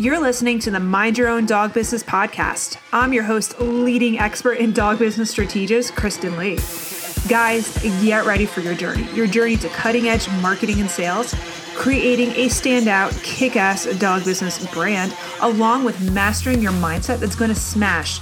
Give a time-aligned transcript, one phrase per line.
[0.00, 2.76] You're listening to the Mind Your Own Dog Business podcast.
[2.92, 6.60] I'm your host, leading expert in dog business strategist, Kristen Lee.
[7.28, 9.10] Guys, get ready for your journey.
[9.12, 11.34] Your journey to cutting edge marketing and sales,
[11.74, 17.50] creating a standout, kick ass dog business brand, along with mastering your mindset that's going
[17.52, 18.20] to smash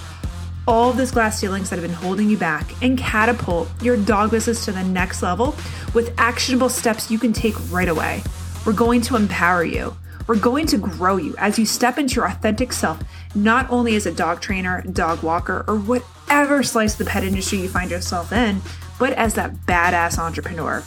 [0.67, 4.65] all those glass ceilings that have been holding you back and catapult your dog business
[4.65, 5.55] to the next level
[5.93, 8.23] with actionable steps you can take right away.
[8.65, 9.95] We're going to empower you.
[10.27, 13.01] We're going to grow you as you step into your authentic self,
[13.35, 17.59] not only as a dog trainer, dog walker, or whatever slice of the pet industry
[17.59, 18.61] you find yourself in,
[18.99, 20.83] but as that badass entrepreneur.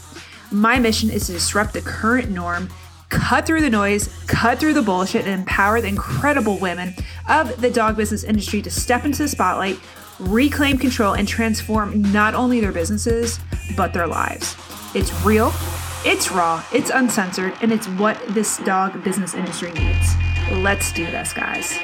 [0.52, 2.70] My mission is to disrupt the current norm,
[3.08, 6.94] cut through the noise, cut through the bullshit, and empower the incredible women
[7.30, 9.80] of the dog business industry to step into the spotlight,
[10.20, 13.40] reclaim control, and transform not only their businesses,
[13.78, 14.58] but their lives.
[14.94, 15.54] It's real
[16.06, 20.16] it's raw, it's uncensored, and it's what this dog business industry needs.
[20.52, 21.78] Let's do this, guys.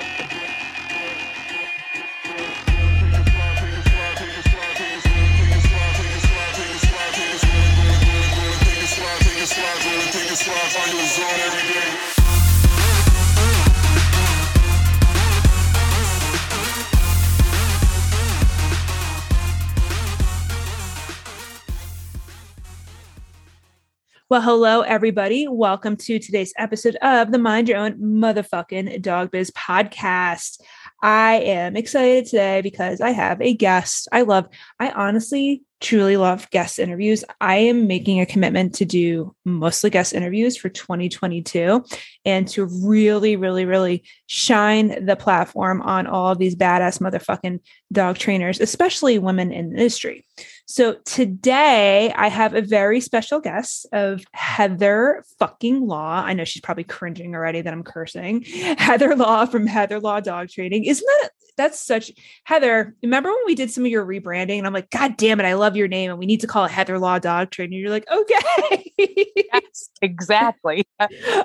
[24.27, 25.47] Well, hello, everybody.
[25.47, 30.61] Welcome to today's episode of the Mind Your Own Motherfucking Dog Biz podcast.
[31.03, 34.07] I am excited today because I have a guest.
[34.11, 34.47] I love,
[34.79, 37.23] I honestly truly love guest interviews.
[37.39, 41.85] I am making a commitment to do mostly guest interviews for 2022
[42.25, 47.59] and to really, really, really shine the platform on all these badass motherfucking
[47.91, 50.25] dog trainers, especially women in the industry.
[50.65, 56.23] So today I have a very special guest of Heather fucking Law.
[56.25, 58.41] I know she's probably cringing already that I'm cursing.
[58.79, 60.85] Heather Law from Heather Law Dog Training.
[60.85, 62.11] Isn't that that's such
[62.43, 62.95] Heather?
[63.01, 65.53] Remember when we did some of your rebranding and I'm like, God damn it, I
[65.53, 67.79] love your name and we need to call it Heather Law Dog Training.
[67.79, 68.93] You're like, okay.
[68.97, 70.85] yes, exactly.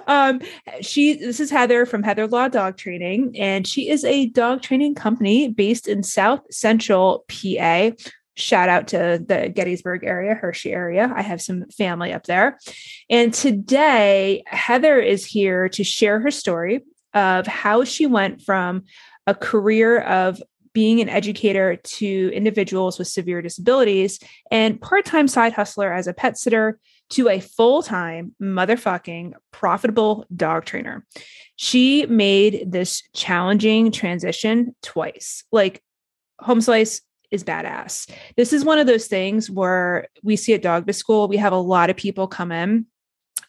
[0.07, 0.41] um,
[0.81, 4.95] she this is Heather from Heather Law Dog Training, and she is a dog training
[4.95, 7.91] company based in South Central PA
[8.41, 11.13] shout out to the Gettysburg area, Hershey area.
[11.15, 12.59] I have some family up there.
[13.09, 16.81] And today, Heather is here to share her story
[17.13, 18.85] of how she went from
[19.31, 20.43] a career of
[20.73, 24.19] being an educator to individuals with severe disabilities
[24.51, 26.79] and part time side hustler as a pet sitter
[27.11, 31.07] to a full time motherfucking profitable dog trainer.
[31.57, 35.45] She made this challenging transition twice.
[35.53, 35.83] Like,
[36.41, 38.11] home slice is badass.
[38.37, 41.57] This is one of those things where we see at dog school, we have a
[41.57, 42.87] lot of people come in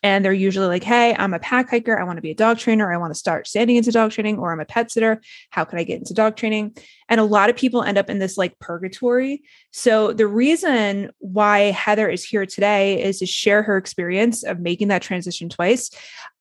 [0.04, 2.00] and they're usually like, Hey, I'm a pack hiker.
[2.00, 2.92] I want to be a dog trainer.
[2.92, 5.22] I want to start standing into dog training, or I'm a pet sitter.
[5.50, 6.76] How can I get into dog training?
[7.10, 9.44] And a lot of people end up in this like purgatory.
[9.72, 14.90] So, the reason why Heather is here today is to share her experience of making
[14.90, 15.92] that transition twice.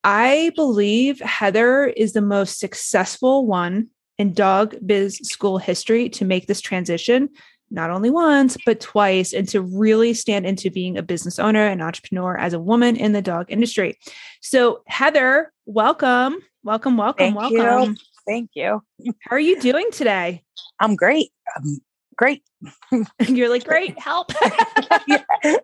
[0.04, 3.88] I believe Heather is the most successful one
[4.18, 7.30] in dog biz school history to make this transition
[7.70, 11.82] not only once but twice and to really stand into being a business owner and
[11.82, 13.98] entrepreneur as a woman in the dog industry
[14.40, 17.96] so heather welcome welcome welcome Thank welcome you.
[18.26, 18.82] Thank you.
[19.20, 20.42] how are you doing today
[20.80, 21.30] I'm great.
[21.56, 21.78] I'm
[22.16, 22.42] great.
[23.28, 24.32] you're like great help
[25.06, 25.22] yeah.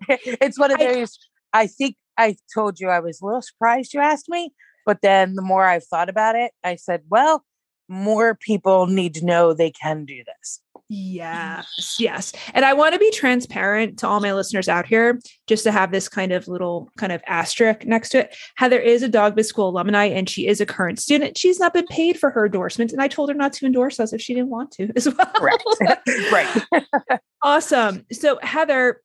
[0.08, 1.18] It's one of I- those.
[1.52, 4.52] I think I told you I was a little surprised you asked me,
[4.84, 7.44] but then the more I've thought about it, I said, well,
[7.88, 10.60] more people need to know they can do this.
[10.88, 12.32] Yes, yes.
[12.54, 15.90] And I want to be transparent to all my listeners out here, just to have
[15.90, 18.36] this kind of little kind of asterisk next to it.
[18.56, 21.36] Heather is a dog biz school alumni and she is a current student.
[21.36, 24.12] She's not been paid for her endorsement, and I told her not to endorse us
[24.12, 25.26] if she didn't want to as well.
[25.34, 25.64] Correct.
[26.32, 26.62] right.
[27.42, 28.06] awesome.
[28.12, 29.00] So, Heather,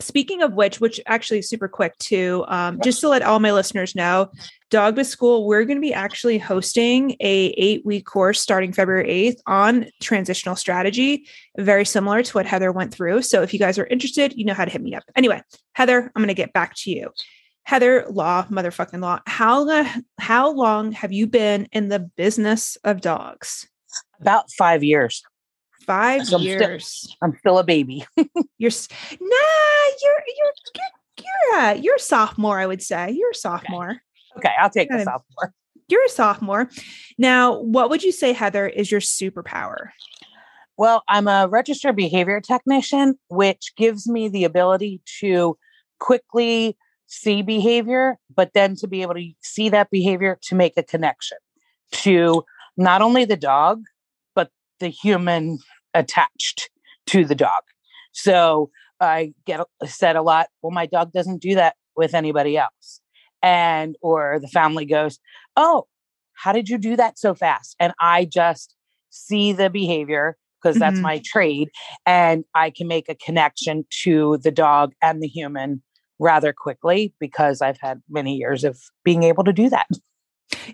[0.00, 3.52] speaking of which, which actually is super quick too, um, just to let all my
[3.52, 4.30] listeners know,
[4.70, 9.08] Dog Biz School, we're going to be actually hosting a eight week course starting February
[9.08, 13.22] 8th on transitional strategy, very similar to what Heather went through.
[13.22, 15.04] So if you guys are interested, you know how to hit me up.
[15.16, 15.40] Anyway,
[15.72, 17.10] Heather, I'm going to get back to you.
[17.64, 19.20] Heather Law, motherfucking law.
[19.26, 23.68] How the how long have you been in the business of dogs?
[24.20, 25.22] About five years.
[25.88, 27.16] 5 So I'm still- years.
[27.22, 28.04] I'm still a baby.
[28.58, 28.70] You're
[29.20, 33.10] nah, you're you're you're you're a, you're a sophomore, I would say.
[33.10, 33.96] You're a sophomore.
[34.36, 35.52] Okay, I'll take the sophomore.
[35.88, 36.70] You're a sophomore.
[37.18, 39.88] Now, what would you say, Heather, is your superpower?
[40.76, 45.56] Well, I'm a registered behavior technician, which gives me the ability to
[45.98, 46.76] quickly
[47.06, 51.38] see behavior, but then to be able to see that behavior to make a connection.
[51.92, 52.44] to
[52.76, 53.82] not only the dog,
[54.36, 55.58] but the human
[55.98, 56.70] attached
[57.06, 57.62] to the dog.
[58.12, 63.00] So I get said a lot, well, my dog doesn't do that with anybody else.
[63.42, 65.18] And, or the family goes,
[65.56, 65.86] oh,
[66.34, 67.76] how did you do that so fast?
[67.78, 68.74] And I just
[69.10, 70.80] see the behavior because mm-hmm.
[70.80, 71.68] that's my trade.
[72.06, 75.82] And I can make a connection to the dog and the human
[76.18, 79.86] rather quickly because I've had many years of being able to do that.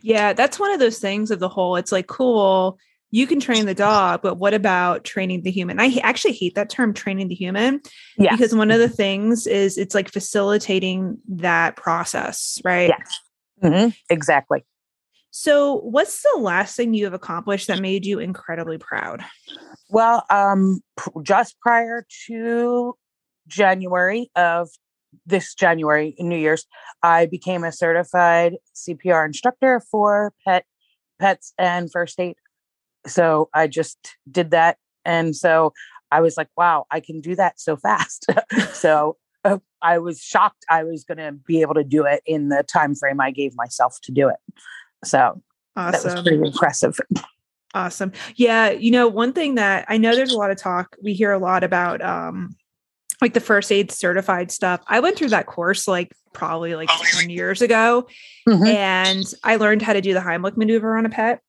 [0.03, 1.77] Yeah, that's one of those things of the whole.
[1.77, 2.79] It's like, cool,
[3.15, 5.79] you can train the dog, but what about training the human?
[5.79, 7.81] I actually hate that term, training the human,
[8.19, 8.33] yeah.
[8.33, 12.89] because one of the things is it's like facilitating that process, right?
[12.89, 13.21] Yes,
[13.63, 13.91] mm-hmm.
[14.11, 14.65] exactly.
[15.31, 19.25] So, what's the last thing you have accomplished that made you incredibly proud?
[19.91, 20.81] Well, um,
[21.23, 22.97] just prior to
[23.47, 24.71] January of
[25.25, 26.67] this January, New Year's,
[27.05, 30.65] I became a certified CPR instructor for pet
[31.21, 32.35] pets and first aid.
[33.07, 33.99] So I just
[34.31, 35.73] did that, and so
[36.11, 38.27] I was like, "Wow, I can do that so fast."
[38.73, 42.49] so uh, I was shocked I was going to be able to do it in
[42.49, 44.37] the time frame I gave myself to do it.
[45.05, 45.43] So
[45.77, 45.93] awesome.
[45.93, 46.99] that was pretty impressive.
[47.75, 48.13] Awesome.
[48.37, 48.71] Yeah.
[48.71, 51.39] You know, one thing that I know there's a lot of talk, we hear a
[51.39, 52.57] lot about um
[53.21, 54.81] like the first aid certified stuff.
[54.87, 58.07] I went through that course like probably like 10 years ago.
[58.49, 58.67] Mm-hmm.
[58.67, 61.41] And I learned how to do the Heimlich maneuver on a pet.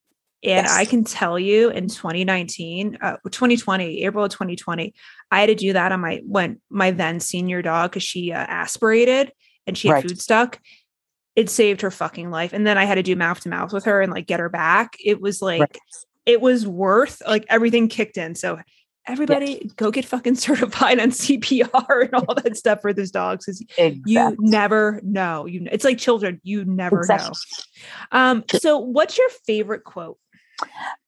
[0.43, 0.75] And yes.
[0.75, 4.93] I can tell you in 2019, uh, 2020, April of 2020,
[5.31, 8.37] I had to do that on my when my then senior dog because she uh,
[8.37, 9.31] aspirated
[9.65, 10.03] and she had right.
[10.03, 10.59] food stuck
[11.35, 12.53] it saved her fucking life.
[12.53, 14.49] And then I had to do mouth to mouth with her and like get her
[14.49, 14.95] back.
[15.03, 15.77] It was like, right.
[16.25, 18.35] it was worth like everything kicked in.
[18.35, 18.59] So
[19.05, 19.73] everybody yes.
[19.73, 24.13] go get fucking certified on CPR and all that stuff for those dogs because exactly.
[24.13, 25.45] you never know.
[25.45, 27.35] You it's like children, you never exactly.
[28.13, 28.19] know.
[28.19, 30.17] Um, so what's your favorite quote?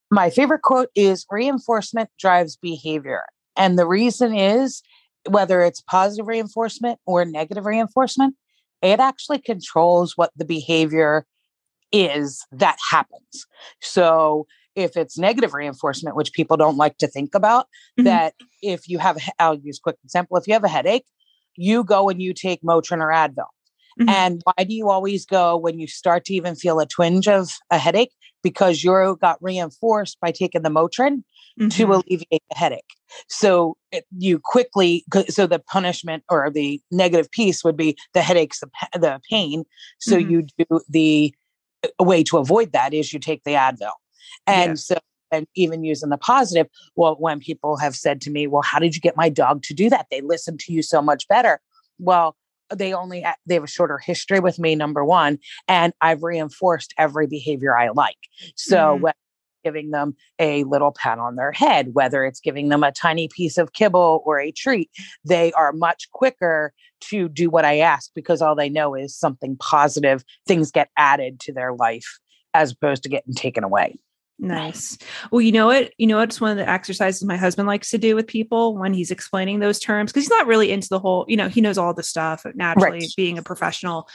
[0.09, 3.23] My favorite quote is reinforcement drives behavior.
[3.55, 4.81] And the reason is
[5.27, 8.35] whether it's positive reinforcement or negative reinforcement,
[8.81, 11.25] it actually controls what the behavior
[11.91, 13.45] is that happens.
[13.81, 18.03] So if it's negative reinforcement, which people don't like to think about, mm-hmm.
[18.03, 21.05] that if you have, I'll use quick example, if you have a headache,
[21.55, 23.47] you go and you take Motrin or Advil.
[23.99, 24.09] Mm-hmm.
[24.09, 27.49] And why do you always go when you start to even feel a twinge of
[27.71, 28.13] a headache?
[28.43, 31.23] Because you got reinforced by taking the Motrin
[31.59, 31.69] mm-hmm.
[31.69, 32.93] to alleviate the headache.
[33.27, 38.59] So it, you quickly, so the punishment or the negative piece would be the headaches,
[38.59, 39.63] the, the pain.
[39.99, 40.29] So mm-hmm.
[40.29, 41.33] you do the
[41.99, 43.91] way to avoid that is you take the Advil.
[44.45, 44.97] And so
[45.31, 46.67] and even using the positive.
[46.95, 49.73] Well, when people have said to me, "Well, how did you get my dog to
[49.73, 50.07] do that?
[50.09, 51.59] They listen to you so much better."
[51.99, 52.35] Well,
[52.75, 55.37] they only they have a shorter history with me number one
[55.67, 58.17] and i've reinforced every behavior i like
[58.55, 59.11] so mm
[59.63, 63.57] giving them a little pat on their head, whether it's giving them a tiny piece
[63.57, 64.89] of kibble or a treat,
[65.25, 66.71] they are much quicker
[67.01, 71.41] to do what I ask because all they know is something positive, things get added
[71.41, 72.19] to their life
[72.53, 73.97] as opposed to getting taken away.
[74.39, 74.97] Nice.
[75.31, 75.93] Well, you know what?
[75.97, 78.93] You know what's one of the exercises my husband likes to do with people when
[78.93, 81.77] he's explaining those terms because he's not really into the whole, you know, he knows
[81.77, 83.13] all the stuff naturally right.
[83.17, 84.07] being a professional.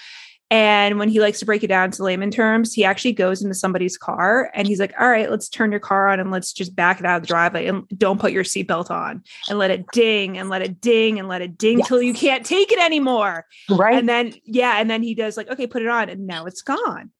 [0.52, 3.54] And when he likes to break it down to layman terms, he actually goes into
[3.54, 6.76] somebody's car and he's like, All right, let's turn your car on and let's just
[6.76, 9.86] back it out of the driveway and don't put your seatbelt on and let it
[9.92, 11.88] ding and let it ding and let it ding yes.
[11.88, 13.46] till you can't take it anymore.
[13.70, 13.96] Right.
[13.96, 14.78] And then, yeah.
[14.78, 16.10] And then he does like, Okay, put it on.
[16.10, 17.10] And now it's gone.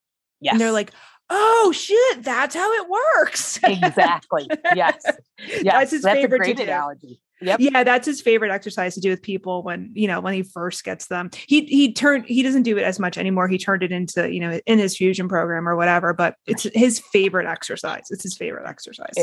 [0.42, 0.52] Yes.
[0.52, 0.92] And they're like,
[1.34, 3.58] Oh shit, that's how it works.
[3.62, 4.46] exactly.
[4.74, 5.02] Yes.
[5.38, 5.62] yes.
[5.64, 7.20] That's his that's favorite a great analogy.
[7.40, 7.60] Yep.
[7.60, 10.84] Yeah, that's his favorite exercise to do with people when, you know, when he first
[10.84, 11.30] gets them.
[11.48, 13.48] He he turned he doesn't do it as much anymore.
[13.48, 17.00] He turned it into, you know, in his fusion program or whatever, but it's his
[17.00, 18.04] favorite exercise.
[18.10, 19.14] It's his favorite exercise.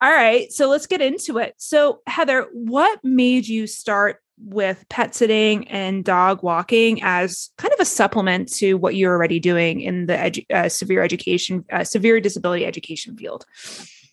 [0.00, 1.54] All right, so let's get into it.
[1.56, 7.80] So, Heather, what made you start with pet sitting and dog walking as kind of
[7.80, 12.20] a supplement to what you're already doing in the edu- uh, severe education, uh, severe
[12.20, 13.44] disability education field?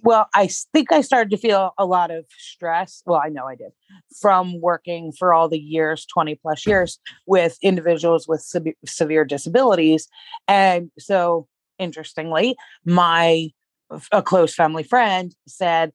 [0.04, 3.04] Well, I think I started to feel a lot of stress.
[3.06, 3.72] Well, I know I did
[4.20, 10.08] from working for all the years, 20 plus years, with individuals with se- severe disabilities.
[10.48, 11.48] And so,
[11.78, 13.50] interestingly, my
[14.12, 15.92] a close family friend said,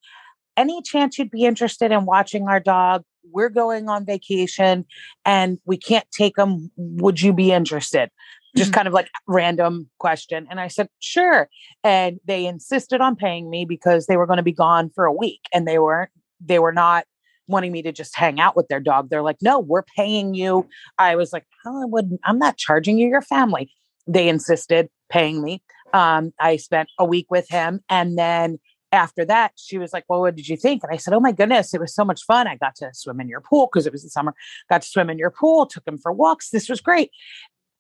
[0.56, 3.02] Any chance you'd be interested in watching our dog?
[3.30, 4.85] We're going on vacation
[5.25, 6.71] and we can't take them.
[6.76, 8.11] Would you be interested?
[8.56, 8.76] just mm-hmm.
[8.76, 10.47] kind of like random question.
[10.50, 11.49] And I said, sure.
[11.85, 15.12] And they insisted on paying me because they were going to be gone for a
[15.12, 17.04] week and they weren't, they were not
[17.49, 19.09] wanting me to just hang out with their dog.
[19.09, 20.66] They're like, no, we're paying you.
[20.99, 23.71] I was like, oh, I wouldn't, I'm not charging you your family.
[24.06, 25.62] They insisted paying me.
[25.92, 27.80] Um, I spent a week with him.
[27.88, 28.59] And then
[28.96, 30.82] after that, she was like, Well, what did you think?
[30.82, 32.48] And I said, Oh my goodness, it was so much fun.
[32.48, 34.34] I got to swim in your pool because it was the summer,
[34.68, 36.50] got to swim in your pool, took him for walks.
[36.50, 37.10] This was great.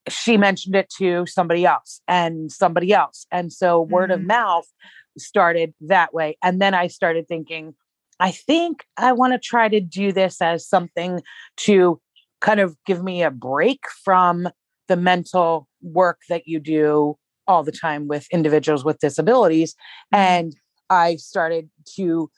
[0.08, 3.26] She mentioned it to somebody else and somebody else.
[3.32, 4.26] And so word of Mhm.
[4.26, 4.66] mouth
[5.18, 6.36] started that way.
[6.42, 7.74] And then I started thinking,
[8.20, 11.22] I think I want to try to do this as something
[11.58, 12.00] to
[12.40, 14.48] kind of give me a break from
[14.88, 17.18] the mental work that you do
[17.48, 19.74] all the time with individuals with disabilities.
[20.12, 20.54] And
[20.90, 22.30] I started to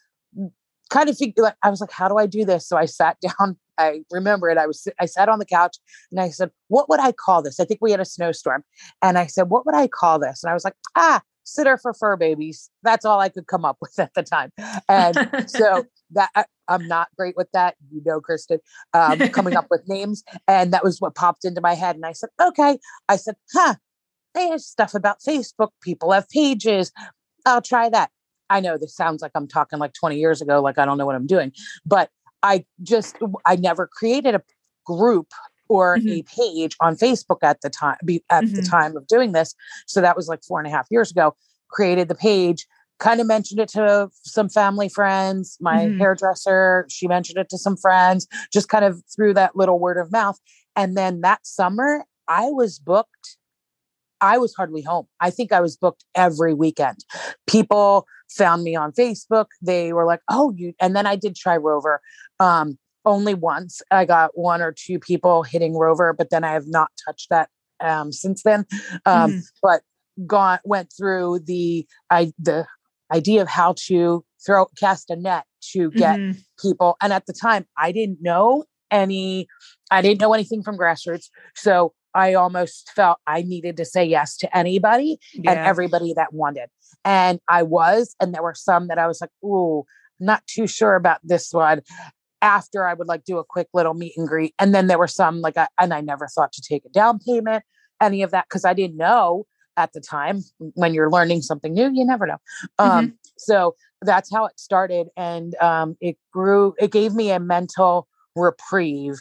[0.90, 2.67] kind of figure like I was like, how do I do this?
[2.67, 3.57] So I sat down.
[3.78, 4.59] I remember it.
[4.59, 5.76] I was I sat on the couch
[6.11, 7.61] and I said, what would I call this?
[7.61, 8.64] I think we had a snowstorm.
[9.02, 10.43] And I said, what would I call this?
[10.43, 12.71] And I was like, ah, sitter for fur babies.
[12.83, 14.50] That's all I could come up with at the time.
[14.88, 15.17] And
[15.49, 18.59] so that I, I'm not great with that, you know, Kristen,
[18.95, 21.97] um, coming up with names, and that was what popped into my head.
[21.97, 22.78] And I said, okay.
[23.09, 23.75] I said, huh,
[24.35, 25.71] there's stuff about Facebook.
[25.83, 26.93] People have pages.
[27.47, 28.11] I'll try that.
[28.50, 31.07] I know this sounds like I'm talking like 20 years ago, like I don't know
[31.07, 31.52] what I'm doing,
[31.85, 32.11] but
[32.43, 34.43] I just I never created a
[34.87, 35.28] group
[35.69, 36.26] or a Mhm.
[36.26, 38.71] page on Facebook at the time be, at the Mhm.
[38.71, 39.55] time of doing this.
[39.87, 41.35] So that was like four and a half years ago.
[41.69, 42.67] Created the page,
[42.99, 45.99] kind of mentioned it to some family friends, my Mhm.
[45.99, 50.11] hairdresser, she mentioned it to some friends, just kind of through that little word of
[50.11, 50.38] mouth.
[50.75, 53.37] And then that summer, I was booked.
[54.20, 55.06] I was hardly home.
[55.20, 57.04] I think I was booked every weekend.
[57.46, 59.46] People found me on Facebook.
[59.62, 62.00] They were like, "Oh, you." And then I did try Rover.
[62.40, 63.80] Um, only once.
[63.90, 67.48] I got one or two people hitting Rover, but then I have not touched that
[67.80, 68.66] um, since then.
[69.06, 69.42] Um, Mhm.
[69.62, 69.82] But
[70.26, 72.66] gone went through the I the
[73.12, 76.42] idea of how to throw cast a net to get Mhm.
[76.60, 76.96] people.
[77.00, 79.47] And at the time, I didn't know any,
[79.90, 81.26] I didn't know anything from grassroots.
[81.54, 86.68] So I almost felt I needed to say yes to anybody and everybody that wanted.
[87.04, 89.85] And I was, and there were some that I was like, ooh,
[90.18, 91.83] not too sure about this one.
[92.40, 94.54] After I would like do a quick little meet and greet.
[94.59, 97.18] And then there were some like, I, and I never thought to take a down
[97.18, 97.64] payment,
[98.00, 99.45] any of that, because I didn't know
[99.76, 100.42] at the time
[100.75, 102.38] when you're learning something new, you never know.
[102.78, 105.09] Um, so that's how it started.
[105.16, 109.16] And um, it grew, it gave me a mental reprieve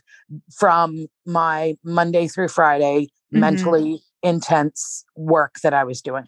[0.55, 3.39] from my Monday through Friday Mhm.
[3.39, 6.25] mentally intense work that I was doing.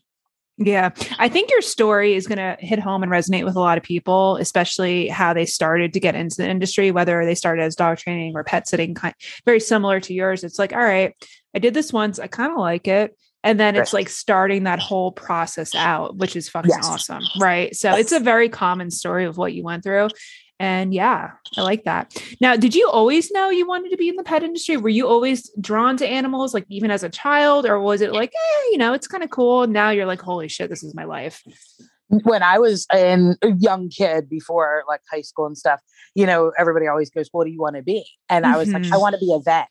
[0.58, 0.90] Yeah.
[1.18, 3.84] I think your story is going to hit home and resonate with a lot of
[3.84, 7.98] people, especially how they started to get into the industry, whether they started as dog
[7.98, 9.16] training or pet sitting, kind
[9.46, 10.44] very similar to yours.
[10.44, 11.16] It's like, all right,
[11.56, 13.16] I did this once, I kind of like it.
[13.42, 16.86] And then it's like starting that whole process out, which is fucking Yes.
[16.86, 17.24] awesome.
[17.40, 17.74] Right.
[17.74, 20.10] So it's a very common story of what you went through.
[20.60, 22.22] And yeah, I like that.
[22.42, 24.76] Now, did you always know you wanted to be in the pet industry?
[24.76, 28.32] Were you always drawn to animals, like even as a child, or was it like,
[28.36, 29.68] eh, you know, it's kind of cool?
[29.68, 31.42] Now you're like, holy shit, this is my life.
[32.10, 35.80] When I was an, a young kid before like high school and stuff,
[36.14, 38.06] you know, everybody always goes, What do you want to be?
[38.28, 39.02] And I was like, I Mhm.
[39.02, 39.68] want to be a vet.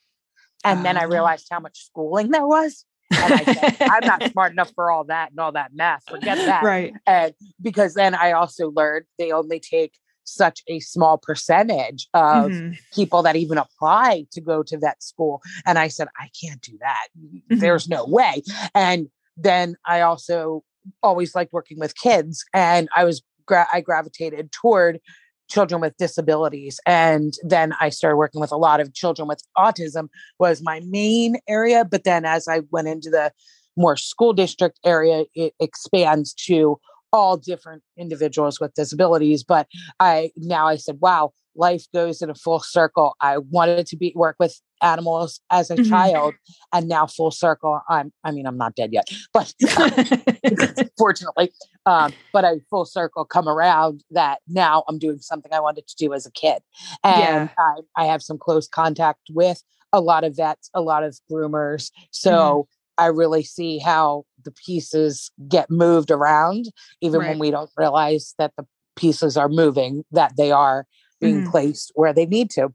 [0.64, 1.08] And then I Ah.
[1.08, 2.84] realized how much schooling there was.
[3.10, 6.04] And I said, I'm not smart enough for all that and all that math.
[6.08, 6.62] Forget that.
[6.62, 6.94] right.
[7.06, 9.92] and because then I also learned they only take
[10.28, 12.76] such a small percentage of Mhm.
[12.94, 15.40] people that even apply to go to vet school.
[15.66, 17.08] And I said, I can't do that.
[17.18, 17.60] Mhm.
[17.60, 18.42] There's no way.
[18.74, 20.64] And then I also
[21.02, 25.00] always liked working with kids, and I was gra- I gravitated toward
[25.48, 30.08] children with disabilities and then i started working with a lot of children with autism
[30.38, 33.32] was my main area but then as i went into the
[33.74, 36.78] more school district area it expands to
[37.12, 39.66] all different individuals with disabilities but
[40.00, 44.12] i now i said wow life goes in a full circle i wanted to be
[44.14, 45.88] work with animals as a Mhm.
[45.88, 46.34] child
[46.72, 49.52] and now full circle i'm i mean i'm not dead yet but
[50.98, 51.50] fortunately
[51.86, 55.96] um, but I full circle come around that now I'm doing something I wanted to
[55.96, 56.58] do as a kid.
[57.02, 57.48] And Yeah.
[57.96, 59.62] I, I have some close contact with
[59.94, 61.90] a lot of vets, a lot of groomers.
[62.10, 66.66] So I really see how the pieces get moved around,
[67.00, 70.86] even when we don't realize that the pieces are moving, that they are
[71.20, 71.50] being Mhm.
[71.50, 72.72] placed where they need to.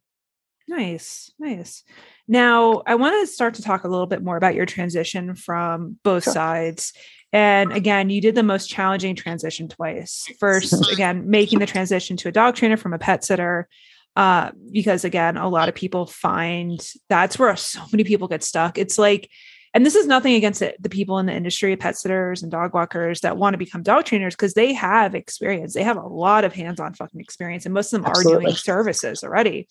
[0.68, 1.84] Nice, nice.
[2.28, 6.00] Now, I want to start to talk a little bit more about your transition from
[6.04, 6.34] both Sure.
[6.34, 6.94] sides.
[7.34, 10.30] And again, you did the most challenging transition twice.
[10.40, 13.68] First, again, making the transition to a dog trainer from a pet sitter.
[14.16, 18.78] Uh, because again, a lot of people find that's where so many people get stuck.
[18.78, 19.30] It's like,
[19.74, 22.74] and this is nothing against it, the people in the industry, pet sitters and dog
[22.74, 25.74] walkers that want to become dog trainers because they have experience.
[25.74, 29.24] They have a lot of hands-on fucking experience, and most of them are doing services
[29.24, 29.68] already.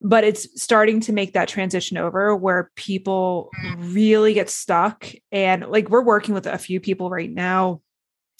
[0.00, 5.88] But it's starting to make that transition over where people really get stuck and like
[5.88, 7.80] we're working with a few people right now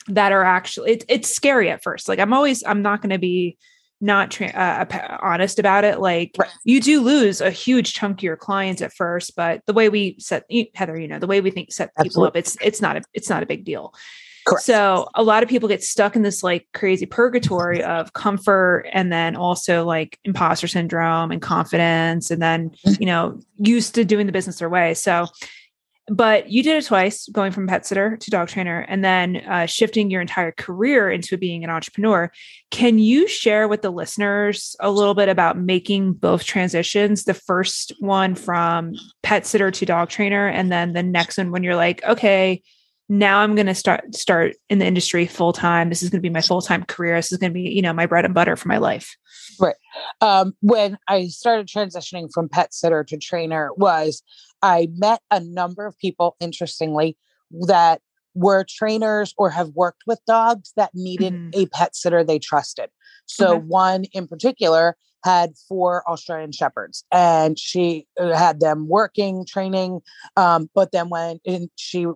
[0.09, 2.09] that are actually it, it's scary at first.
[2.09, 3.57] Like i'm always i'm not going to be
[4.01, 6.51] not tra- uh, honest about it like right.
[6.65, 10.17] you do lose a huge chunk of your clients at first but the way we
[10.19, 12.29] set heather you know the way we think set people Absolutely.
[12.29, 13.95] up it's it's not a it's not a big deal
[14.47, 14.65] Correct.
[14.65, 19.13] So a lot of people get stuck in this like crazy purgatory of comfort and
[19.13, 22.95] then also like imposter syndrome and confidence and then, mm-hmm.
[23.01, 24.95] you know, used to doing the business their way.
[24.95, 25.27] So
[26.09, 29.67] but you did it twice going from pet sitter to dog trainer and then uh,
[29.67, 32.31] shifting your entire career into being an entrepreneur.
[32.71, 37.93] Can you share with the listeners a little bit about making both transitions the first
[37.99, 42.05] one from pet sitter to dog trainer and then the next one when you're like
[42.05, 42.63] okay
[43.09, 46.23] now i'm going to start start in the industry full time this is going to
[46.23, 48.35] be my full time career this is going to be you know my bread and
[48.35, 49.17] butter for my life
[49.61, 49.77] right
[50.21, 54.23] um, when i started transitioning from pet sitter to trainer was
[54.63, 57.17] I met a number of people, interestingly,
[57.67, 58.01] that
[58.35, 61.51] were trainers or have worked with dogs that needed mm-hmm.
[61.55, 62.91] a pet sitter they trusted.
[63.27, 70.01] So, one in particular had four Australian Shepherds and she uh, had them working, training.
[70.37, 71.41] Um, but then when
[71.75, 72.07] she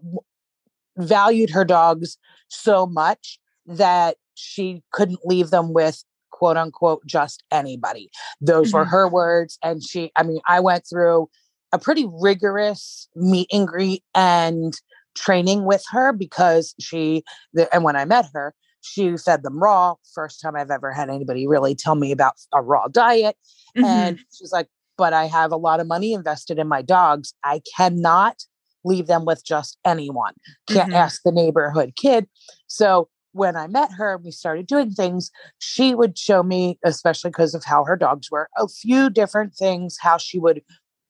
[1.00, 8.11] valued her dogs so much that she couldn't leave them with quote unquote just anybody.
[8.40, 8.78] Those mm-hmm.
[8.78, 9.59] were her words.
[9.62, 11.28] And she, I mean, I went through
[11.73, 14.75] a pretty rigorous meet and greet and
[15.14, 19.95] training with her because she the, and when I met her, she fed them raw.
[20.14, 23.37] First time I've ever had anybody really tell me about a raw diet.
[23.76, 23.85] Mm-hmm.
[23.85, 27.35] And she's like, but I have a lot of money invested in my dogs.
[27.45, 28.45] I cannot
[28.84, 30.34] leave them with just anyone.
[30.68, 30.96] Can't mm-hmm.
[30.96, 32.28] ask the neighborhood kid.
[32.66, 37.30] So when I met her and we started doing things, she would show me, especially
[37.30, 40.62] because of how her dogs were, a few different things, how she would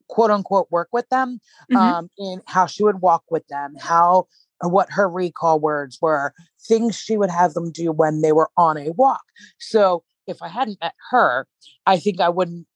[0.08, 1.76] quote unquote work with them mm-hmm.
[1.76, 4.26] um, in how she would walk with them, how
[4.62, 6.34] what her recall words were,
[6.68, 9.22] things she would have them do when they were on a walk.
[9.59, 11.46] So if I hadn't met her,
[11.87, 12.66] I think I wouldn't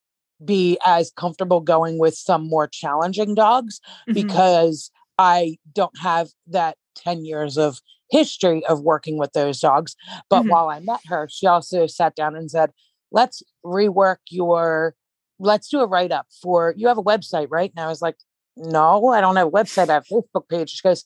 [0.45, 4.15] be as comfortable going with some more challenging dogs mm-hmm.
[4.15, 9.97] because I don't have that 10 years of history of working with those dogs.
[10.29, 10.51] But mm-hmm.
[10.51, 12.71] while I met her, she also sat down and said,
[13.11, 14.95] let's rework your
[15.39, 17.73] let's do a write up for you have a website, right?
[17.77, 18.17] And I was like,
[18.57, 19.89] no, I don't have a website.
[19.89, 20.71] I have a Facebook page.
[20.71, 21.05] She goes,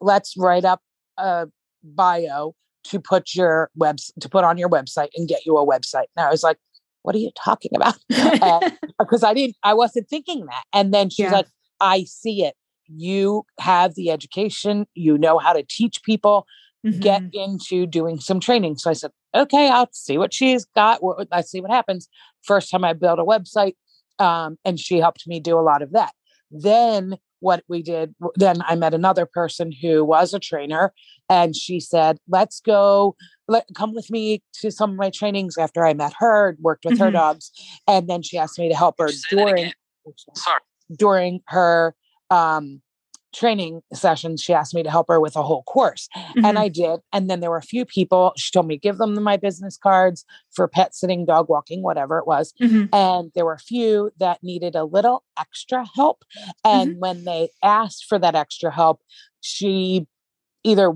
[0.00, 0.80] let's write up
[1.18, 1.46] a
[1.82, 6.06] bio to put your webs to put on your website and get you a website.
[6.16, 6.58] And I was like,
[7.06, 7.96] what are you talking about?
[8.98, 10.64] Because I didn't, I wasn't thinking that.
[10.72, 11.32] And then she's yeah.
[11.32, 11.46] like,
[11.80, 12.54] I see it.
[12.88, 16.46] You have the education, you know how to teach people,
[16.84, 16.98] mm-hmm.
[16.98, 18.78] get into doing some training.
[18.78, 21.00] So I said, okay, I'll see what she's got.
[21.30, 22.08] Let's see what happens.
[22.42, 23.74] First time I built a website,
[24.18, 26.12] um, and she helped me do a lot of that.
[26.50, 30.92] Then what we did, then I met another person who was a trainer,
[31.28, 33.16] and she said, "Let's go."
[33.48, 36.94] Let, come with me to some of my trainings after I met her, worked with
[36.94, 37.04] mm-hmm.
[37.04, 37.52] her dogs.
[37.86, 39.72] And then she asked me to help her during,
[40.34, 40.60] Sorry.
[40.98, 41.94] during her
[42.30, 42.82] um,
[43.34, 46.08] training sessions, she asked me to help her with a whole course.
[46.16, 46.44] Mm-hmm.
[46.44, 47.00] And I did.
[47.12, 50.24] And then there were a few people, she told me give them my business cards
[50.54, 52.52] for pet sitting, dog walking, whatever it was.
[52.62, 52.94] Mm-hmm.
[52.94, 56.24] And there were a few that needed a little extra help.
[56.64, 57.00] And mm-hmm.
[57.00, 59.02] when they asked for that extra help,
[59.40, 60.06] she
[60.64, 60.92] either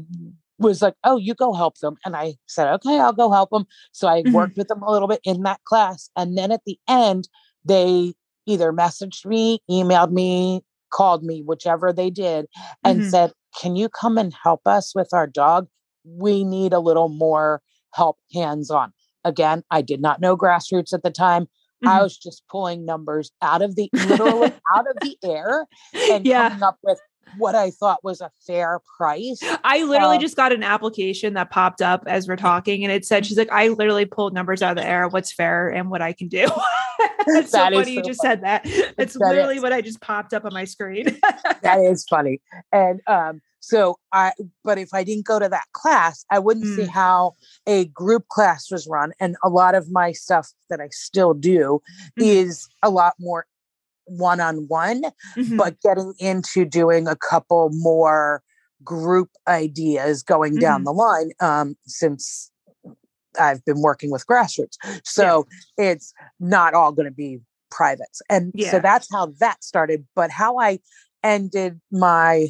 [0.59, 1.97] was like, oh, you go help them.
[2.05, 3.67] And I said, okay, I'll go help them.
[3.93, 4.33] So I mm-hmm.
[4.33, 6.11] worked with them a little bit in that class.
[6.17, 7.29] And then at the end,
[7.65, 8.15] they
[8.47, 12.47] either messaged me, emailed me, called me, whichever they did,
[12.85, 13.09] and mm-hmm.
[13.09, 15.69] said, Can you come and help us with our dog?
[16.05, 17.63] We need a little more
[17.95, 18.93] help hands on.
[19.25, 21.45] Again, I did not know grassroots at the time.
[21.45, 21.89] Mm-hmm.
[21.89, 25.67] I was just pulling numbers out of the literally out of the air
[26.11, 26.49] and yeah.
[26.49, 27.01] coming up with
[27.39, 29.41] what I thought was a fair price.
[29.65, 33.05] I literally um, just got an application that popped up as we're talking, and it
[33.05, 36.03] said, She's like, I literally pulled numbers out of the air, what's fair and what
[36.03, 36.49] I can do.
[37.27, 38.33] That's so funny so you just funny.
[38.33, 38.63] said that.
[38.65, 39.63] It's that literally is.
[39.63, 41.19] what I just popped up on my screen.
[41.63, 42.41] that is funny.
[42.73, 44.33] And um, so I,
[44.65, 46.77] but if I didn't go to that class, I wouldn't mm.
[46.77, 47.35] see how
[47.67, 49.13] a group class was run.
[49.21, 51.83] And a lot of my stuff that I still do
[52.19, 52.27] mm.
[52.27, 53.47] is a lot more
[54.11, 55.03] one on one,
[55.57, 58.43] but getting into doing a couple more
[58.83, 60.61] group ideas going mm-hmm.
[60.61, 62.51] down the line um, since
[63.39, 64.77] I've been working with grassroots.
[65.05, 65.47] So
[65.79, 65.93] yeah.
[65.93, 67.39] it's not all going to be
[67.71, 68.21] privates.
[68.29, 68.71] And yeah.
[68.71, 70.07] so that's how that started.
[70.15, 70.81] But how I
[71.23, 72.49] ended my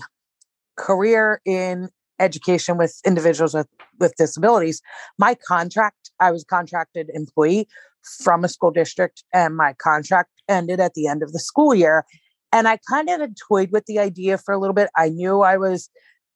[0.76, 3.68] career in education with individuals with,
[3.98, 4.80] with disabilities,
[5.18, 7.68] my contract, I was contracted employee,
[8.02, 12.04] from a school district and my contract ended at the end of the school year.
[12.52, 14.90] And I kind of had toyed with the idea for a little bit.
[14.96, 15.88] I knew I was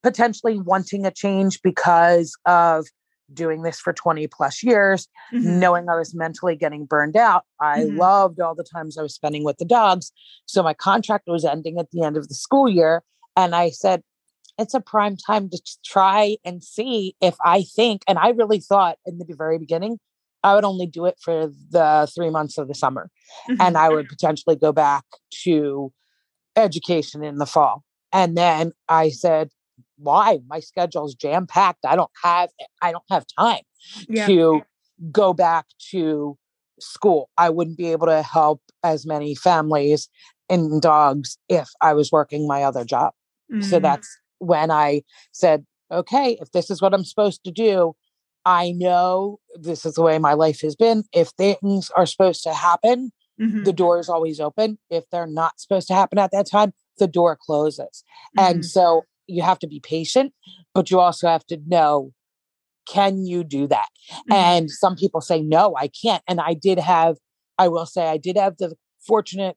[0.03, 2.87] potentially wanting a change because of
[3.33, 5.59] doing this for 20 plus years, mm-hmm.
[5.59, 7.45] knowing I was mentally getting burned out.
[7.61, 7.99] I mm-hmm.
[7.99, 10.13] loved all the times I was spending with the dogs.
[10.47, 13.03] So my contract was ending at the end of the school year.
[13.37, 14.03] And I said,
[14.59, 18.99] it's a prime time to try and see if I think, and I really thought
[19.05, 19.99] in the very beginning,
[20.45, 23.11] I would only do it for the three months of the summer.
[23.51, 23.61] Mm-hmm.
[23.61, 25.05] And I would potentially go back
[25.43, 25.93] to
[26.55, 27.83] education in the fall.
[28.13, 29.49] And then I said,
[29.97, 30.39] why?
[30.47, 31.85] My schedule's jam packed.
[31.85, 32.51] I don't have
[32.83, 33.63] I don't have time
[34.09, 34.27] yeah.
[34.27, 34.63] to
[35.11, 36.37] go back to
[36.79, 37.31] school.
[37.39, 40.09] I wouldn't be able to help as many families
[40.51, 43.15] and dogs if I was working my other job.
[43.51, 43.63] Mm-hmm.
[43.63, 45.03] So that's when I
[45.33, 47.95] said, okay, if this is what I'm supposed to do,
[48.45, 51.05] I know this is the way my life has been.
[51.13, 53.65] If things are supposed to happen, mm-hmm.
[53.65, 54.79] the door is always open.
[54.91, 58.05] If they're not supposed to happen at that time, the door closes.
[58.39, 58.57] Mm-hmm.
[58.57, 60.33] And so you have to be patient,
[60.75, 62.13] but you also have to know
[62.87, 63.89] can you do that?
[64.11, 64.33] Mm-hmm.
[64.33, 66.23] And some people say, no, I can't.
[66.29, 67.17] And I did have,
[67.59, 68.75] I will say, I did have the
[69.07, 69.57] fortunate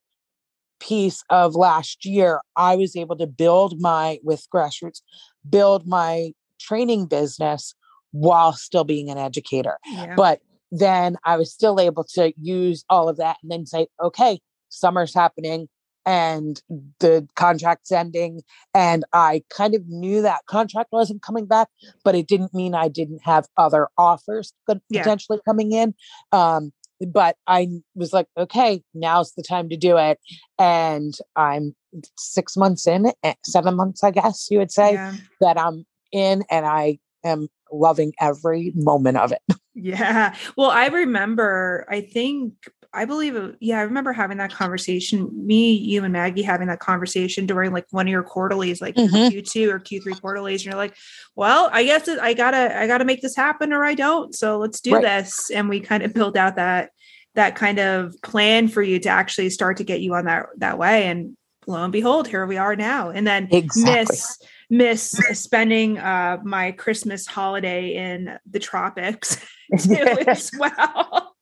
[0.80, 2.39] piece of last year.
[2.56, 5.02] I was able to build my, with grassroots,
[5.50, 7.76] build my training business
[8.12, 9.78] while still being an educator.
[9.86, 10.15] Yeah.
[10.15, 10.41] But
[10.72, 14.39] then I was still able to use all of that and then say, okay,
[14.70, 15.70] summer's happening
[16.06, 16.62] and
[17.00, 18.41] the contract's ending.
[18.74, 21.67] And I kind of knew that contract wasn't coming back,
[22.04, 24.54] but it didn't mean I didn't have other offers
[24.89, 25.02] yeah.
[25.02, 25.93] potentially coming in.
[26.32, 26.72] Um,
[27.06, 30.17] but I was like, okay, now's the time to do it.
[30.58, 31.76] And I'm
[32.17, 35.15] six months in, eh, seven months, I guess you would say, yeah.
[35.41, 39.41] that I'm in and I am loving every moment of it.
[39.80, 40.34] Yeah.
[40.58, 42.56] Well, I remember, I think
[42.93, 45.30] I believe, yeah, I remember having that conversation.
[45.32, 49.15] Me, you, and Maggie having that conversation during like one of your quarterlies, like mm-hmm.
[49.15, 50.62] Q2 or Q3 quarterlies.
[50.62, 50.95] And you're like,
[51.36, 54.34] well, I guess I gotta, I gotta make this happen or I don't.
[54.34, 55.03] So let's do right.
[55.03, 55.51] this.
[55.51, 56.89] And we kind of built out that,
[57.36, 60.80] that kind of plan for you to actually start to get you on that, that
[60.80, 61.06] way.
[61.06, 63.12] And lo and behold, here we are now.
[63.12, 63.93] And then exactly.
[63.93, 69.38] miss, miss spending uh, my Christmas holiday in the tropics
[69.80, 69.95] too
[70.27, 71.36] as well.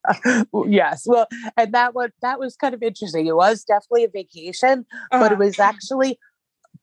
[0.68, 1.04] yes.
[1.06, 3.28] Well, and that was that was kind of interesting.
[3.28, 5.20] It was definitely a vacation, uh-huh.
[5.20, 5.46] but it uh-huh.
[5.46, 6.20] was actually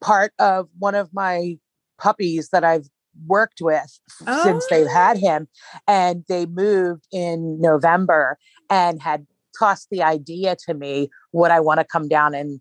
[0.00, 1.58] part of one of my
[1.98, 2.88] puppies that I've
[3.26, 4.42] worked with oh.
[4.42, 5.48] since they've had him.
[5.86, 8.38] And they moved in November
[8.70, 9.26] and had
[9.58, 12.60] tossed the idea to me would I want to come down and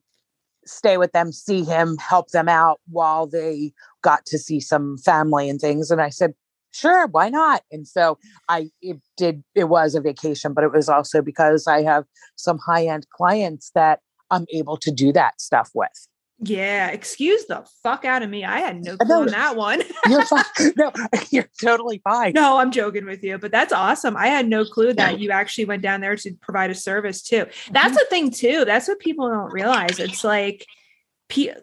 [0.65, 5.49] stay with them, see him, help them out while they got to see some family
[5.49, 5.91] and things.
[5.91, 6.33] And I said,
[6.71, 7.63] sure, why not?
[7.71, 8.17] And so
[8.49, 12.59] I it did, it was a vacation, but it was also because I have some
[12.59, 16.07] high end clients that I'm able to do that stuff with.
[16.43, 18.43] Yeah, excuse the fuck out of me.
[18.43, 19.81] I had no clue no, on that one.
[20.09, 20.43] you're fine.
[20.75, 20.91] No,
[21.29, 22.33] you're totally fine.
[22.33, 24.17] No, I'm joking with you, but that's awesome.
[24.17, 27.45] I had no clue that you actually went down there to provide a service too.
[27.71, 27.93] That's mm-hmm.
[27.93, 28.65] the thing too.
[28.65, 29.99] That's what people don't realize.
[29.99, 30.65] It's like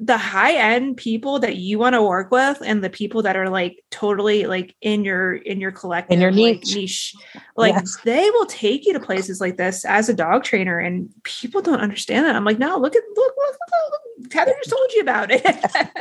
[0.00, 3.48] the high end people that you want to work with and the people that are
[3.48, 7.14] like totally like in your in your collective in your niche,
[7.56, 7.84] like, niche.
[7.84, 11.60] like they will take you to places like this as a dog trainer and people
[11.60, 12.36] don't understand that.
[12.36, 14.32] I'm like no look at look look, look, look.
[14.32, 15.44] heather just told you about it.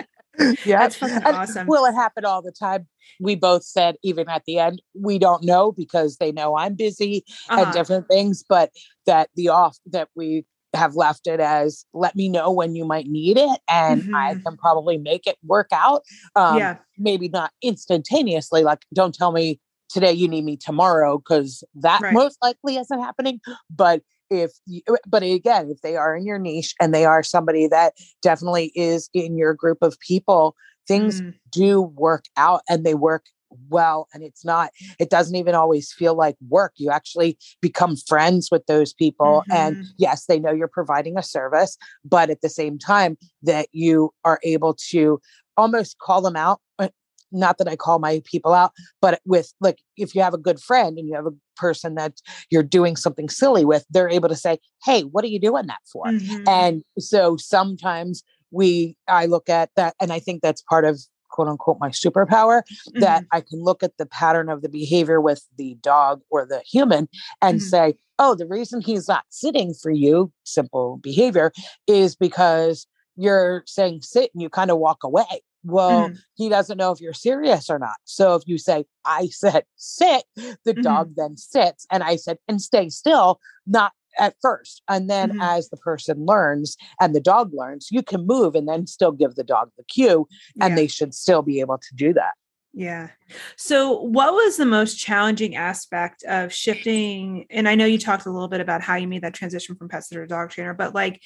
[0.66, 0.78] Yeah.
[0.78, 1.66] That's fucking awesome.
[1.66, 2.86] well it happened all the time?
[3.20, 7.26] We both said even at the end we don't know because they know i'm busy
[7.50, 7.64] uh-huh.
[7.64, 8.70] and different things but
[9.08, 10.46] that the off that we
[10.78, 14.16] have left it as let me know when you might need it and mm-hmm.
[14.16, 16.04] I can probably make it work out.
[16.36, 16.78] Um, yeah.
[16.98, 19.60] Maybe not instantaneously, like don't tell me
[19.90, 22.14] today you need me tomorrow because that right.
[22.14, 23.40] most likely isn't happening.
[23.70, 27.24] But if you, uh, but again, if they are in your niche and they are
[27.24, 30.56] somebody that definitely is in your group of people,
[30.88, 31.34] things mm.
[31.50, 33.26] do work out and they work
[33.70, 38.50] well and it's not it doesn't even always feel like work you actually become friends
[38.52, 39.76] with those people mm-hmm.
[39.76, 44.12] and yes they know you're providing a service but at the same time that you
[44.24, 45.20] are able to
[45.56, 46.90] almost call them out uh,
[47.32, 50.62] not that I call my people out, but with like if you have a good
[50.62, 52.14] friend and you have a person that
[52.50, 55.82] you're doing something silly with, they're able to say, Hey, what are you doing that
[55.92, 56.06] for?
[56.06, 56.48] Mm-hmm.
[56.48, 61.02] And so sometimes we I look at that and I think that's part of
[61.38, 63.00] quote unquote my superpower mm-hmm.
[63.00, 66.62] that I can look at the pattern of the behavior with the dog or the
[66.62, 67.08] human
[67.44, 67.68] and mm-hmm.
[67.68, 71.52] say, oh, the reason he's not sitting for you, simple behavior,
[71.86, 75.44] is because you're saying sit and you kind of walk away.
[75.64, 76.18] Well, mm.
[76.36, 77.98] he doesn't know if you're serious or not.
[78.06, 80.82] So if you say, I said sit, the mm-hmm.
[80.82, 81.86] dog then sits.
[81.92, 84.82] And I said, and stay still, not at first.
[84.88, 85.42] And then mm-hmm.
[85.42, 89.36] as the person learns and the dog learns, you can move and then still give
[89.36, 90.28] the dog the cue.
[90.62, 90.76] And yeah.
[90.76, 92.34] they should still be able to do that.
[92.74, 93.10] Yeah.
[93.56, 97.48] So, what was the most challenging aspect of shifting?
[97.50, 99.90] And I know you talked a little bit about how you made that transition from
[99.90, 101.22] pet sitter to dog trainer, but like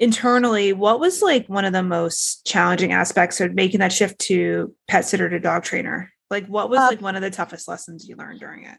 [0.00, 4.74] internally, what was like one of the most challenging aspects of making that shift to
[4.88, 6.10] pet sitter to dog trainer?
[6.30, 8.78] Like, what was uh, like one of the toughest lessons you learned during it?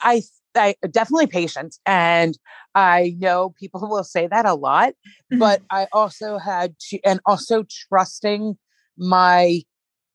[0.00, 0.22] I,
[0.54, 2.38] I definitely patience, and
[2.74, 5.38] I know people will say that a lot, mm-hmm.
[5.38, 8.56] but I also had to, and also trusting
[8.96, 9.62] my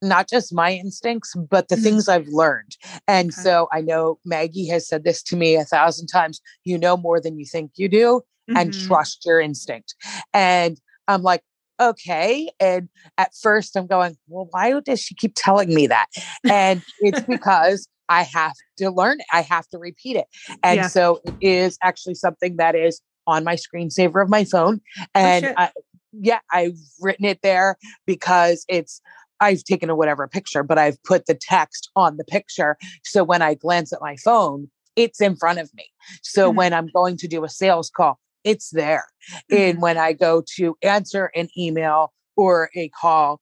[0.01, 1.83] not just my instincts, but the mm-hmm.
[1.83, 2.75] things I've learned.
[3.07, 3.41] And okay.
[3.41, 7.21] so I know Maggie has said this to me a thousand times you know more
[7.21, 8.57] than you think you do, mm-hmm.
[8.57, 9.95] and trust your instinct.
[10.33, 11.41] And I'm like,
[11.79, 12.49] okay.
[12.59, 16.07] And at first I'm going, well, why does she keep telling me that?
[16.49, 20.25] And it's because I have to learn it, I have to repeat it.
[20.63, 20.87] And yeah.
[20.87, 24.81] so it is actually something that is on my screensaver of my phone.
[25.15, 25.71] And oh, I,
[26.11, 29.01] yeah, I've written it there because it's
[29.39, 32.77] I've taken a whatever picture, but I've put the text on the picture.
[33.03, 35.85] So when I glance at my phone, it's in front of me.
[36.21, 36.57] So mm-hmm.
[36.57, 39.05] when I'm going to do a sales call, it's there.
[39.31, 39.55] Mm-hmm.
[39.55, 43.39] And when I go to answer an email or a call,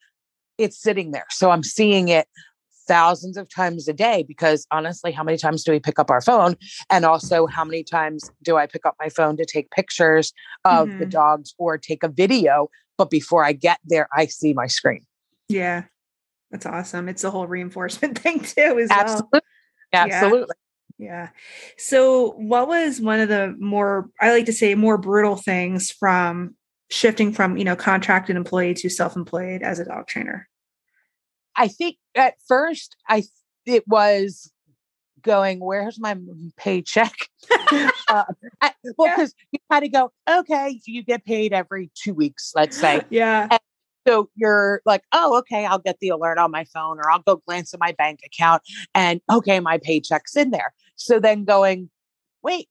[0.57, 1.25] it's sitting there.
[1.29, 2.27] So I'm seeing it
[2.91, 6.19] thousands of times a day because honestly, how many times do we pick up our
[6.19, 6.57] phone?
[6.89, 10.33] And also, how many times do I pick up my phone to take pictures
[10.65, 10.99] of mm-hmm.
[10.99, 12.69] the dogs or take a video?
[12.97, 15.05] But before I get there, I see my screen.
[15.47, 15.83] Yeah.
[16.51, 17.07] That's awesome.
[17.07, 19.27] It's the whole reinforcement thing too, as Absolutely.
[19.31, 19.41] well.
[19.93, 20.55] Absolutely.
[20.97, 21.07] Yeah.
[21.07, 21.29] yeah.
[21.77, 26.55] So what was one of the more I like to say more brutal things from
[26.89, 30.49] shifting from, you know, contracted employee to self-employed as a dog trainer?
[31.55, 33.23] I think at first I
[33.65, 34.51] it was
[35.21, 36.17] going, where's my
[36.57, 37.13] paycheck?
[38.09, 38.23] uh,
[38.61, 39.59] I, well, because yeah.
[39.59, 43.01] you had to go, okay, you get paid every two weeks, let's say.
[43.09, 43.47] Yeah.
[43.49, 43.59] And
[44.07, 47.41] so you're like, oh, okay, I'll get the alert on my phone or I'll go
[47.47, 48.63] glance at my bank account
[48.95, 50.73] and okay, my paycheck's in there.
[50.95, 51.89] So then going,
[52.43, 52.67] wait,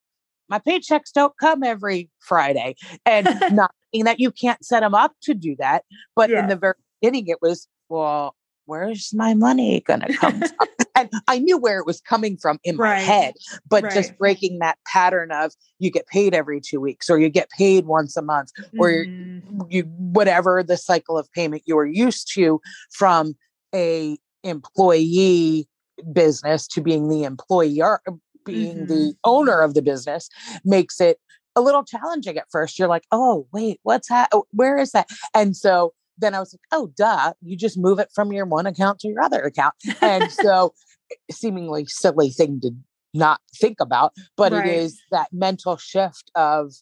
[0.49, 2.75] my paychecks don't come every Friday.
[3.07, 3.73] And not
[4.05, 5.85] that you can't set them up to do that.
[6.15, 6.41] But yeah.
[6.41, 8.35] in the very beginning, it was, well,
[8.71, 10.69] where's my money going to come from?
[10.95, 13.35] and I knew where it was coming from in my head,
[13.69, 13.93] but right.
[13.93, 17.87] just breaking that pattern of you get paid every two weeks or you get paid
[17.87, 19.63] once a month or mm-hmm.
[19.69, 22.61] you, whatever the cycle of payment you are used to
[22.93, 23.35] from
[23.75, 25.69] a employee
[26.13, 28.01] business to being the employer,
[28.47, 28.87] being mm-hmm.
[28.87, 30.29] the owner of the business
[30.65, 31.19] makes it
[31.57, 32.79] a little challenging at first.
[32.79, 34.31] You're like, oh, wait, what's that?
[34.53, 35.09] Where is that?
[35.35, 38.67] And so then I was like, oh, duh, you just move it from your one
[38.67, 39.75] account to your other account.
[40.01, 40.75] And so,
[41.11, 42.73] eh, seemingly silly thing to
[43.13, 44.67] not think about, but right.
[44.67, 46.73] it is that mental shift of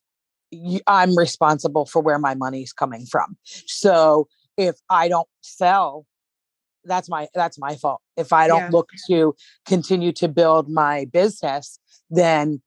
[0.87, 3.37] I'm responsible for where my money's coming from.
[3.45, 6.07] So if I don't sell,
[6.85, 8.01] that's my that's my fault.
[8.17, 8.71] If I don't yeah.
[8.71, 9.35] look to
[9.67, 11.79] continue to build my business,
[12.11, 12.63] then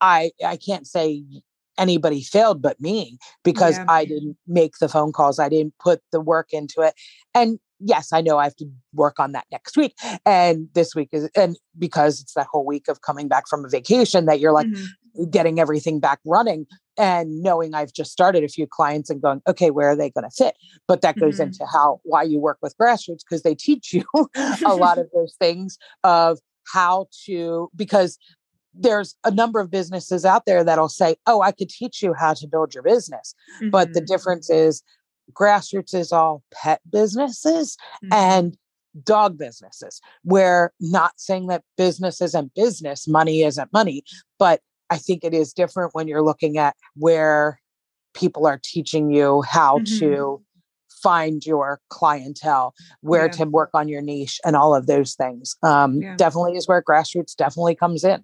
[0.00, 1.24] I I can't say
[1.78, 3.84] anybody failed but me because yeah.
[3.88, 5.38] I didn't make the phone calls.
[5.38, 6.94] I didn't put the work into it.
[7.34, 9.94] And yes, I know I have to work on that next week.
[10.24, 13.68] And this week is, and because it's that whole week of coming back from a
[13.68, 15.30] vacation that you're like mm-hmm.
[15.30, 19.70] getting everything back running and knowing I've just started a few clients and going, okay,
[19.70, 20.56] where are they going to fit?
[20.86, 21.44] But that goes mm-hmm.
[21.44, 24.04] into how, why you work with grassroots because they teach you
[24.64, 26.38] a lot of those things of
[26.72, 28.18] how to, because
[28.74, 32.34] there's a number of businesses out there that'll say, Oh, I could teach you how
[32.34, 33.34] to build your business.
[33.56, 33.70] Mm-hmm.
[33.70, 34.06] But the mm-hmm.
[34.06, 34.82] difference is
[35.32, 38.12] grassroots is all pet businesses mm-hmm.
[38.12, 38.56] and
[39.02, 40.00] dog businesses.
[40.24, 44.04] We're not saying that business isn't business, money isn't money,
[44.38, 44.60] but
[44.90, 47.60] I think it is different when you're looking at where
[48.14, 49.98] people are teaching you how mm-hmm.
[49.98, 50.42] to
[51.02, 53.32] find your clientele, where yeah.
[53.32, 55.54] to work on your niche, and all of those things.
[55.62, 56.16] Um, yeah.
[56.16, 58.22] Definitely is where grassroots definitely comes in.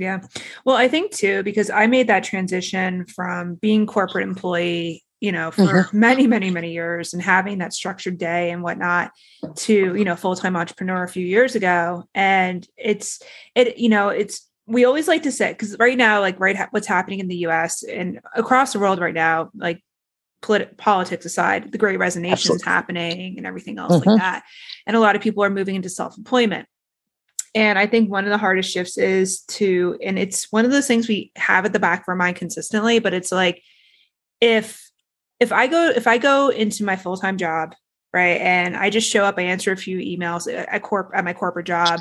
[0.00, 0.20] Yeah.
[0.64, 5.50] Well, I think too, because I made that transition from being corporate employee, you know,
[5.50, 5.98] for mm-hmm.
[5.98, 9.10] many, many, many years and having that structured day and whatnot
[9.56, 12.04] to, you know, full-time entrepreneur a few years ago.
[12.14, 13.20] And it's,
[13.54, 16.86] it, you know, it's, we always like to say, because right now, like right, what's
[16.86, 19.82] happening in the US and across the world right now, like
[20.42, 24.10] polit- politics aside, the great resignation is happening and everything else mm-hmm.
[24.10, 24.44] like that.
[24.86, 26.68] And a lot of people are moving into self-employment.
[27.54, 30.86] And I think one of the hardest shifts is to, and it's one of those
[30.86, 33.62] things we have at the back of our mind consistently, but it's like
[34.40, 34.90] if
[35.40, 37.74] if I go if I go into my full-time job
[38.12, 38.40] right?
[38.40, 41.66] And I just show up, I answer a few emails at corp at my corporate
[41.66, 42.00] job,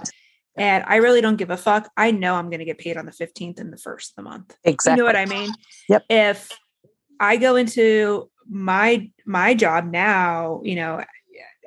[0.55, 1.89] and I really don't give a fuck.
[1.97, 4.29] I know I'm going to get paid on the 15th and the first of the
[4.29, 4.55] month.
[4.63, 4.91] Exactly.
[4.91, 5.51] You know what I mean?
[5.89, 6.05] Yep.
[6.10, 6.51] If
[7.19, 11.03] I go into my my job now, you know,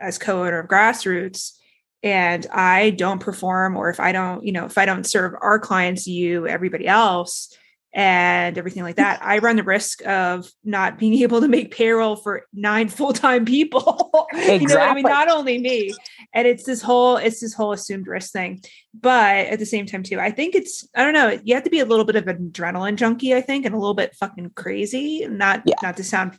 [0.00, 1.52] as co-owner of Grassroots,
[2.02, 5.58] and I don't perform, or if I don't, you know, if I don't serve our
[5.58, 7.54] clients, you, everybody else,
[7.92, 12.16] and everything like that, I run the risk of not being able to make payroll
[12.16, 14.28] for nine full-time people.
[14.32, 14.54] Exactly.
[14.60, 15.02] you know I mean?
[15.02, 15.92] Not only me.
[16.32, 18.62] And it's this whole, it's this whole assumed risk thing.
[18.94, 21.70] But at the same time, too, I think it's, I don't know, you have to
[21.70, 24.52] be a little bit of an adrenaline junkie, I think, and a little bit fucking
[24.54, 25.26] crazy.
[25.28, 25.74] Not Yeah.
[25.82, 26.38] not to sound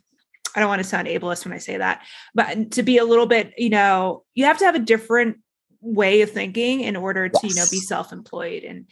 [0.54, 2.02] I don't want to sound ableist when I say that,
[2.34, 5.38] but to be a little bit, you know, you have to have a different
[5.82, 8.86] way of thinking in order to, you know, be self-employed and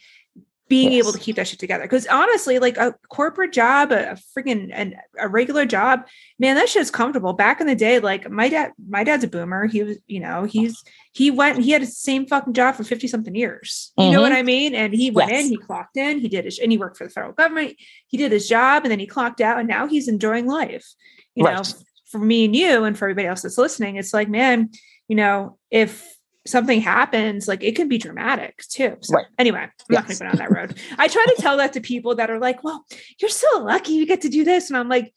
[0.71, 1.83] being able to keep that shit together.
[1.83, 6.07] Because honestly, like a corporate job, a, a freaking an, a regular job,
[6.39, 7.33] man, that shit's comfortable.
[7.33, 9.65] Back in the day, like my dad, my dad's a boomer.
[9.67, 13.05] He was, you know, he's he went, he had the same fucking job for 50
[13.09, 13.91] something years.
[13.97, 14.39] You know what mm-hmm.
[14.39, 14.73] I mean?
[14.73, 15.43] And he went Yes.
[15.43, 17.75] in, he clocked in, he did his, and he worked for the federal government.
[18.07, 20.87] He did his job and then he clocked out and now he's enjoying life.
[21.35, 21.63] You know,
[22.05, 24.69] for me and you and for everybody else that's listening, it's like, man,
[25.09, 28.97] you know, if something happens, like it can be dramatic too.
[29.01, 29.25] So Right.
[29.37, 30.77] anyway, I'm not gonna go down that road.
[30.97, 32.85] I try to tell that to people that are like, well,
[33.19, 34.69] you're so lucky you get to do this.
[34.69, 35.13] And I'm like,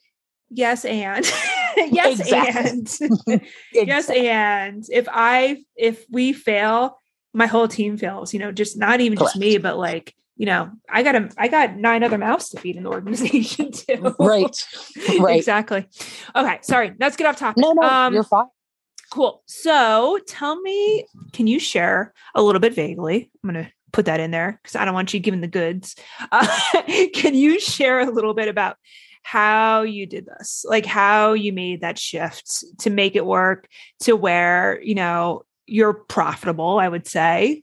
[0.51, 1.25] yes, and
[1.77, 2.71] yes, Exactly.
[3.29, 6.99] and yes, and if I if we fail,
[7.33, 10.71] my whole team fails, you know, just not even just me, but like, you know,
[10.91, 14.15] I got a I got nine other mouths to feed in the organization too.
[14.21, 14.55] Right.
[15.19, 15.37] Right.
[15.39, 15.87] exactly.
[16.37, 16.93] Okay, sorry.
[17.01, 17.63] Let's get off topic.
[17.63, 18.47] No, no, Um, you're fine.
[19.14, 19.44] Cool.
[19.46, 23.31] So tell me, can you share a little bit vaguely?
[23.44, 25.94] I'm going to put that in there because I don't want you giving the goods.
[26.33, 26.48] Uh,
[27.14, 28.77] can you share a little bit about
[29.22, 30.66] how you did this?
[30.68, 33.68] Like how you made that shift to make it work
[34.00, 37.62] to where, you know, you're profitable, I would say.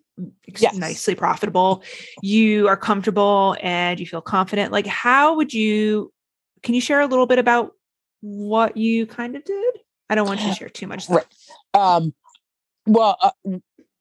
[0.57, 0.77] Yes.
[0.77, 1.83] Nicely profitable.
[2.21, 4.71] You are comfortable and you feel confident.
[4.71, 6.13] Like, how would you?
[6.63, 7.73] Can you share a little bit about
[8.21, 9.75] what you kind of did?
[10.11, 11.09] I don't want you to share too much.
[11.09, 11.25] Right.
[11.73, 12.13] Um,
[12.85, 13.31] well, uh,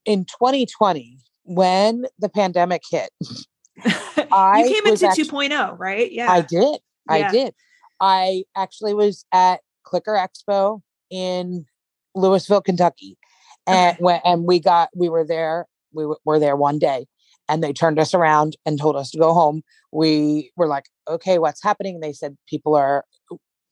[0.05, 3.11] in 2020, when the pandemic hit,
[4.33, 6.11] I you came into actu- 2.0, right?
[6.11, 6.31] Yeah.
[6.31, 6.81] I did.
[7.09, 7.31] I Yeah.
[7.31, 7.55] did.
[8.01, 10.81] I actually was at Clicker Expo
[11.11, 11.67] in
[12.15, 13.19] Louisville, Kentucky,
[13.67, 15.67] and when and we got we were there.
[15.93, 17.07] We w- were there one day,
[17.49, 19.63] and they turned us around and told us to go home.
[19.93, 23.05] We were like, "Okay, what's happening?" And they said people are.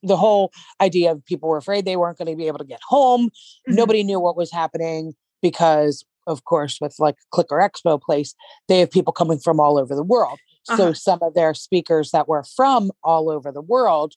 [0.03, 2.79] The whole idea of people were afraid they weren't going to be able to get
[2.87, 3.29] home.
[3.69, 3.75] Mhm.
[3.75, 8.33] Nobody knew what was happening because, of course, with like Clicker Expo place,
[8.67, 10.39] they have people coming from all over the world.
[10.69, 10.77] Uh-huh.
[10.77, 14.13] So some of their speakers that were from all over the world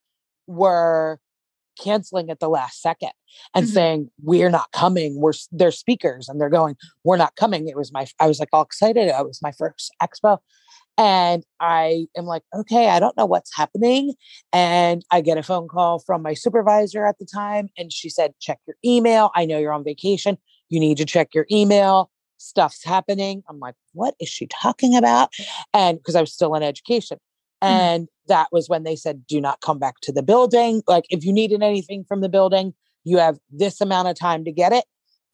[0.46, 1.18] were
[1.80, 3.12] canceling at the last second
[3.54, 3.72] and Mhm.
[3.72, 7.90] saying we're not coming we're they're speakers and they're going we're not coming it was
[7.90, 10.36] my i was like all excited it was my first expo
[10.98, 14.14] and i am like okay i don't know what's happening
[14.52, 18.32] and i get a phone call from my supervisor at the time and she said
[18.40, 20.36] check your email i know you're on vacation
[20.68, 23.42] you need to check your email stuff's happening.
[23.48, 25.30] I'm like what is she talking about?
[25.72, 27.18] and because i was still in education
[27.62, 27.68] Mhm.
[27.68, 31.24] and that was when they said do not come back to the building like if
[31.24, 32.74] you needed anything from the building
[33.04, 34.84] you have this amount of time to get it.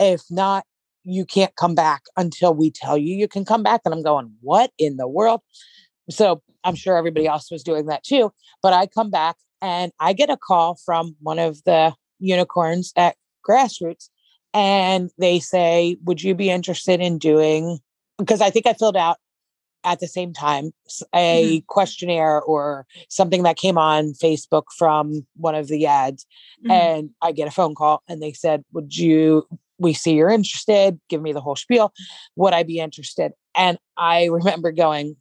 [0.01, 0.65] If not
[1.09, 3.81] you can't come back until we tell you you can come back.
[3.85, 5.41] And i'm going what in the world?
[6.11, 10.13] So i'm sure everybody else was doing that too but i come back and i
[10.13, 13.17] get a call from one of the unicorns at
[13.49, 14.09] grassroots
[14.53, 17.79] and they say would you be interested in doing
[18.19, 19.19] because i think i filled out
[19.85, 20.73] at the same time
[21.15, 26.27] a questionnaire or something that came on facebook from one of the ads
[26.65, 26.71] Mhm.
[26.73, 29.47] and I get a phone call and they said, Would you,
[29.79, 31.93] we see you're interested, give me the whole spiel.
[32.37, 33.33] Would I be interested?
[33.55, 35.17] And I remember going,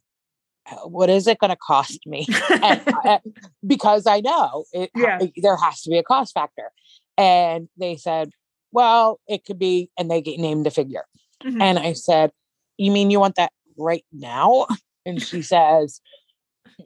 [0.70, 2.26] "Uh, What is it going to cost me?
[2.62, 3.20] and I-
[3.66, 5.18] because I know it, Yeah.
[5.36, 6.70] there has to be a cost factor.
[7.16, 8.30] And they said,
[8.72, 11.04] Well, it could be, and they get named a figure.
[11.44, 11.60] Mhm.
[11.62, 12.30] And I said,
[12.78, 14.66] You mean you want that right now?
[15.06, 16.00] And she says,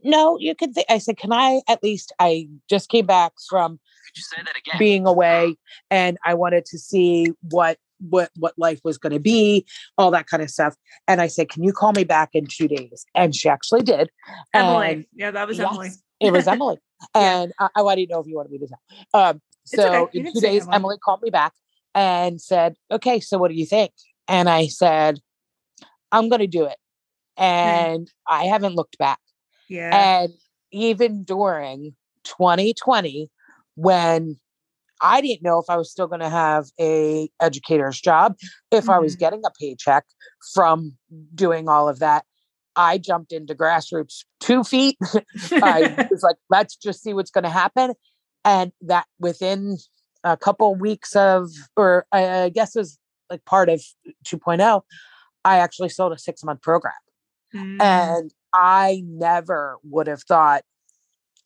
[0.05, 0.75] No, you could.
[0.75, 0.87] Th-.
[0.89, 2.13] I said, Can I at least?
[2.19, 3.81] I just came back from
[4.15, 4.79] Just say that again.
[4.79, 5.57] being away
[5.91, 9.65] and I wanted to see what what what life was going to be,
[9.97, 10.75] all that kind of stuff.
[11.07, 14.11] And I said, "Can you call me back in 2 days?" And she actually did.
[14.53, 14.87] Emily.
[14.89, 15.91] And yeah, that was yes, Emily.
[16.21, 16.79] it was Emily.
[17.17, 17.43] Yeah.
[17.43, 18.81] And I, I do you know if you wanted me to tell?
[19.13, 20.21] Um so okay.
[20.21, 20.77] In 2 days Emily.
[20.77, 21.53] Emily called me back
[21.97, 23.93] and said, "Okay, so what do you think?"
[24.29, 25.19] And I said,
[26.13, 26.77] "I'm going to do it."
[27.37, 29.19] And I haven't looked back.
[29.69, 30.23] Yeah.
[30.23, 30.33] And
[30.71, 33.31] even during 2020,
[33.75, 34.37] when
[35.01, 38.37] I didn't know if I was still going to have a educator's job,
[38.71, 39.19] if I was Mhm.
[39.19, 40.05] getting a paycheck
[40.55, 40.97] from
[41.35, 42.25] doing all of that.
[42.77, 44.97] I jumped into grassroots two feet.
[45.63, 47.95] I was like, let's just see what's going to happen.
[48.45, 49.77] And that within
[50.25, 52.99] a couple weeks of, or I guess it was
[53.29, 53.83] like part of
[54.25, 54.83] 2.0,
[55.45, 56.95] I actually sold a six month program.
[57.55, 57.83] Mm.
[57.83, 60.63] And I never would have thought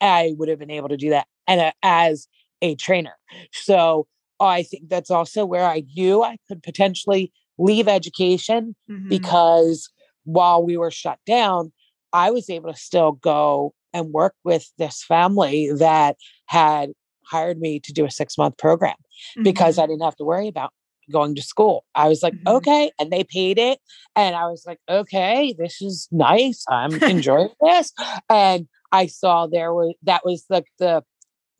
[0.00, 2.28] I would have been able to do that and uh, as
[2.62, 3.14] a trainer.
[3.52, 4.06] So
[4.40, 9.08] I think that's also where I knew I could potentially leave education Mhm.
[9.08, 9.88] because
[10.24, 11.72] while we were shut down,
[12.12, 16.16] I was able to still go and work with this family that
[16.46, 16.90] had
[17.24, 18.96] hired me to do a six month program
[19.42, 19.82] because Mhm.
[19.82, 20.72] I didn't have to worry about
[21.10, 21.84] going to school.
[21.94, 22.56] I was like, Mhm.
[22.56, 22.90] okay.
[22.98, 23.78] And they paid it.
[24.16, 26.64] And I was like, okay, this is nice.
[26.68, 26.90] I'm
[27.24, 27.92] enjoying this.
[28.28, 31.02] And I saw there was that was like the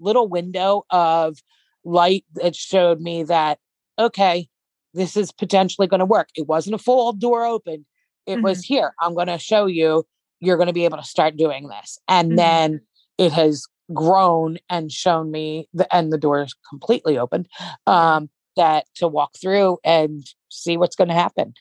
[0.01, 1.39] little window of
[1.85, 3.59] light that showed me that,
[3.99, 4.49] okay,
[4.95, 6.29] this is potentially going to work.
[6.35, 7.87] It wasn't a full door open.
[8.27, 8.93] It was here.
[9.01, 10.05] I'm going to show you.
[10.41, 11.99] You're going to be able to start doing this.
[12.09, 12.37] And Mhm.
[12.37, 12.81] then
[13.19, 17.47] it has grown and shown me the and the door is completely open
[17.87, 21.55] um that to walk through and see what's going to happen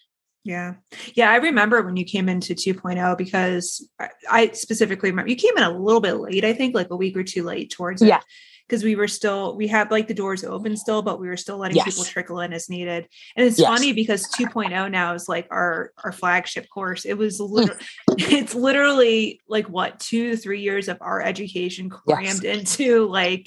[0.45, 0.75] Yeah.
[1.15, 1.31] Yeah.
[1.31, 3.89] I remember when you came into 2.0 because
[4.29, 7.17] I, specifically remember you came in a little bit late, I think, like a week
[7.17, 8.07] or two late towards it.
[8.07, 8.21] Yeah.
[8.67, 11.57] Because we were still, we had like the doors open still, but we were still
[11.57, 13.07] letting people trickle in as needed.
[13.35, 13.67] And it's Yes.
[13.67, 17.05] funny because 2.0 now is like our our flagship course.
[17.05, 17.49] It was mm.
[17.49, 17.83] literally,
[18.17, 22.39] it's literally like what two to three years of our education Yes.
[22.39, 23.45] crammed into like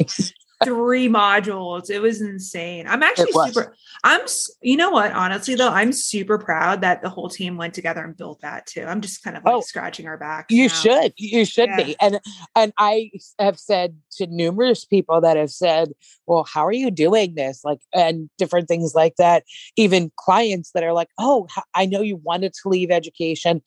[0.64, 1.90] three modules.
[1.90, 2.86] It was insane.
[2.88, 3.74] I'm actually super.
[4.04, 4.20] I'm.
[4.60, 5.12] You know what?
[5.12, 8.82] Honestly, though, I'm super proud that the whole team went together and built that too.
[8.84, 10.52] I'm just kind of like Oh, scratching our backs.
[10.52, 10.74] you now.
[10.74, 11.76] should you should Yeah.
[11.76, 12.20] be and
[12.56, 15.92] and i have said to numerous people that have said
[16.26, 19.44] well how are you doing this like and different things like that
[19.76, 23.62] even clients that are like oh I know you wanted to leave education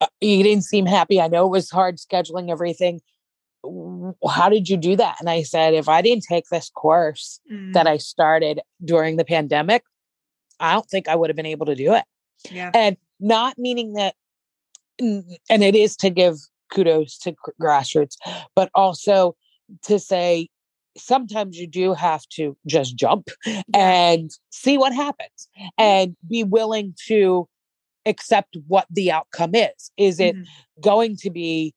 [0.00, 3.00] uh, you didn't seem happy i know it was hard scheduling everything
[4.28, 5.16] how did you do that?
[5.20, 7.40] And i said if i didn't take this course
[7.72, 9.82] that Mm, i started during the pandemic
[10.60, 12.04] i don't think i would have been able to do it.
[12.50, 12.70] Yeah.
[12.74, 14.14] and not meaning that
[14.98, 16.36] and it is to give
[16.72, 18.16] kudos to grassroots
[18.54, 19.36] but also
[19.82, 20.48] to say
[20.96, 23.28] sometimes you do have to just jump
[23.74, 27.46] and see what happens and be willing to
[28.06, 29.90] accept what the outcome is.
[29.98, 30.44] Is it Mhm.
[30.80, 31.74] going to be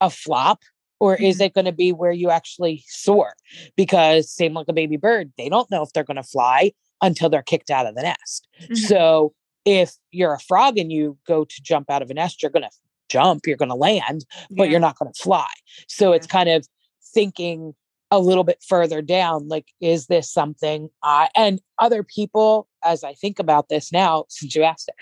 [0.00, 0.60] a flop
[1.00, 1.46] or is Mhm.
[1.46, 3.34] it going to be where you actually soar
[3.76, 6.72] because same like a baby bird they don't know if they're going to fly
[7.02, 8.76] until they're kicked out of the nest Mhm.
[8.76, 9.34] so
[9.64, 12.62] if you're a frog and you go to jump out of a nest, you're going
[12.62, 12.70] to
[13.10, 14.70] jump, you're going to land, but Yeah.
[14.70, 15.50] you're not going to fly.
[15.86, 16.66] So it's kind of
[17.12, 17.74] thinking
[18.10, 23.12] a little bit further down like, is this something I, and other people, as I
[23.12, 24.94] think about this now, since you asked it,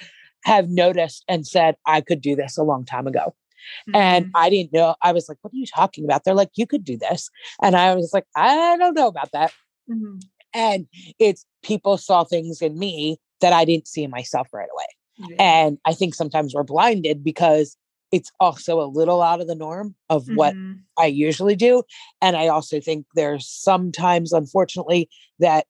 [0.44, 3.34] have noticed and said, I could do this a long time ago.
[3.94, 4.30] And Mhm.
[4.34, 4.94] I didn't know.
[5.02, 6.24] I was like, what are you talking about?
[6.24, 7.30] They're like, you could do this.
[7.62, 9.52] And I was like, I don't know about that.
[9.90, 10.22] Mhm.
[10.54, 10.86] And
[11.18, 15.30] it's people saw things in me that I didn't see in myself right away.
[15.30, 15.36] Yeah.
[15.66, 17.76] And I think sometimes we're blinded because
[18.12, 20.80] it's also a little out of the norm of what Mhm.
[20.98, 21.82] I usually do.
[22.22, 25.66] And I also think there's sometimes, unfortunately, that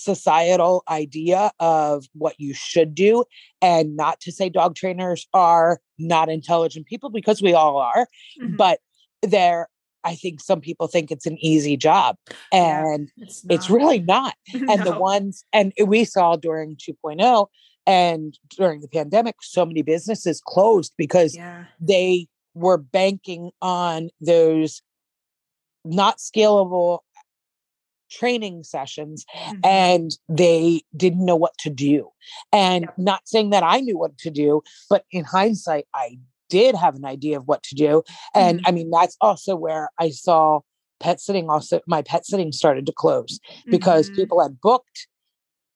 [0.00, 3.24] societal idea of what you should do.
[3.62, 8.08] And not to say dog trainers are not intelligent people because we all are,
[8.40, 8.56] Mhm.
[8.56, 8.80] but
[9.22, 9.68] they're,
[10.02, 12.16] I think some people think it's an easy job.
[12.52, 14.34] Yeah, And it's, it's really not
[14.68, 17.46] and the ones and we saw during 2.0
[17.86, 21.64] and during the pandemic so many businesses closed because Yeah.
[21.78, 24.82] they were banking on those
[25.84, 27.00] not scalable
[28.10, 29.60] training sessions Mhm.
[29.64, 32.10] and they didn't know what to do
[32.52, 36.96] and not saying that i knew what to do but in hindsight i did have
[36.96, 38.02] an idea of what to do
[38.34, 38.62] and Mhm.
[38.66, 40.60] i mean that's also where i saw
[40.98, 43.38] pet sitting also my pet sitting started to close
[43.68, 44.14] because Mhm.
[44.16, 45.06] people had booked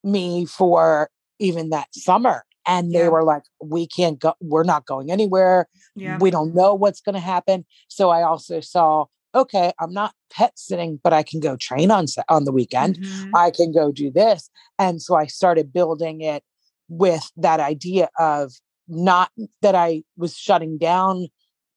[0.03, 1.09] me for
[1.39, 3.09] even that summer and they Yeah.
[3.09, 6.19] were like we can't go we're not going anywhere Yeah.
[6.19, 10.53] we don't know what's going to happen so i also saw okay i'm not pet
[10.57, 13.31] sitting but i can go train on on the weekend Mhm.
[13.35, 16.43] i can go do this and so i started building it
[16.89, 18.53] with that idea of
[18.89, 19.31] not
[19.63, 21.29] that i was shutting down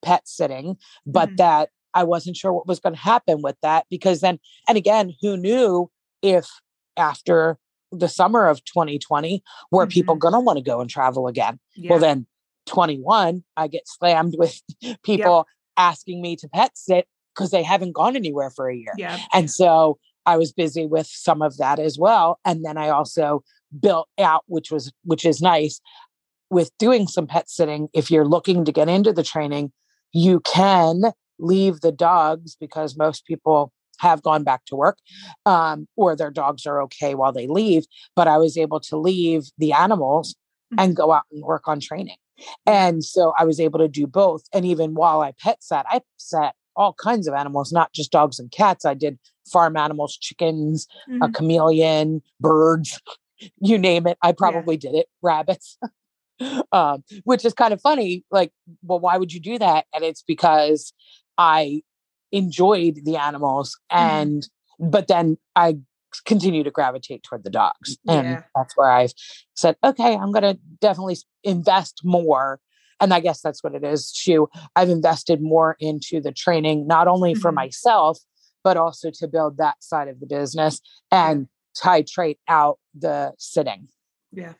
[0.01, 1.37] pet sitting but Mhm.
[1.37, 5.13] that i wasn't sure what was going to happen with that because then and again
[5.21, 5.89] who knew
[6.21, 6.47] if
[6.97, 7.57] after
[7.91, 9.41] the summer of 2020
[9.71, 10.19] were people Mhm.
[10.19, 11.91] going to want to go and travel again Yeah.
[11.91, 12.27] well then
[12.65, 14.61] 21 i get slammed with
[15.03, 15.47] people
[15.77, 19.19] asking me to pet sit because they haven't gone anywhere for a year yeah.
[19.33, 22.39] and so I was busy with some of that as well.
[22.43, 23.43] And then I also
[23.79, 25.79] built out, which was which is nice,
[26.49, 27.87] with doing some pet sitting.
[27.93, 29.71] If you're looking to get into the training,
[30.11, 34.99] you can leave the dogs because most people have gone back to work
[35.45, 37.85] um, or their dogs are okay while they leave.
[38.15, 40.35] But I was able to leave the animals
[40.73, 40.79] mm-hmm.
[40.79, 42.17] and go out and work on training.
[42.65, 44.43] And so I was able to do both.
[44.53, 48.39] And even while I pet sat, I sat all kinds of animals, not just dogs
[48.39, 48.85] and cats.
[48.85, 49.19] I did
[49.51, 51.23] farm animals, chickens, mm-hmm.
[51.23, 53.01] a chameleon, birds,
[53.59, 54.17] you name it.
[54.21, 54.91] I probably yeah.
[54.91, 55.77] did it, rabbits.
[56.71, 58.23] um, which is kind of funny.
[58.31, 58.51] Like,
[58.83, 59.85] well, why would you do that?
[59.93, 60.93] And it's because
[61.37, 61.81] I
[62.31, 64.09] enjoyed the animals mm-hmm.
[64.09, 64.89] and mm-hmm.
[64.89, 65.77] but then I
[66.25, 67.97] continue to gravitate toward the dogs.
[68.07, 68.43] And yeah.
[68.55, 69.13] that's where I've
[69.55, 72.59] said, okay, I'm gonna definitely invest more.
[72.99, 74.49] And I guess that's what it is too.
[74.75, 77.41] I've invested more into the training, not only mm-hmm.
[77.41, 78.19] for myself,
[78.63, 80.81] but also to build that side of the business
[81.11, 83.87] and titrate out the sitting.
[84.31, 84.53] Yeah.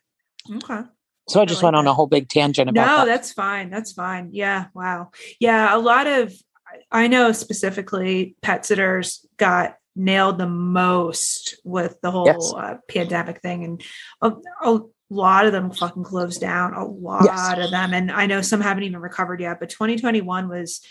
[0.50, 0.82] Okay.
[1.30, 1.80] So I just I like went that.
[1.80, 3.06] on a whole big tangent about no, that.
[3.06, 3.70] that's fine.
[3.70, 4.30] That's fine.
[4.32, 4.68] Yeah.
[4.74, 5.12] Wow.
[5.40, 5.76] Yeah.
[5.76, 6.34] A lot of
[6.92, 12.54] I know specifically pet sitters got nailed the most with the whole yes.
[12.56, 13.84] uh, pandemic thing, and
[14.22, 14.80] a,
[15.10, 16.74] a, lot of them fucking closed down.
[16.74, 17.66] A lot yes.
[17.66, 19.60] of them, and I know some haven't even recovered yet.
[19.60, 20.82] But 2021 was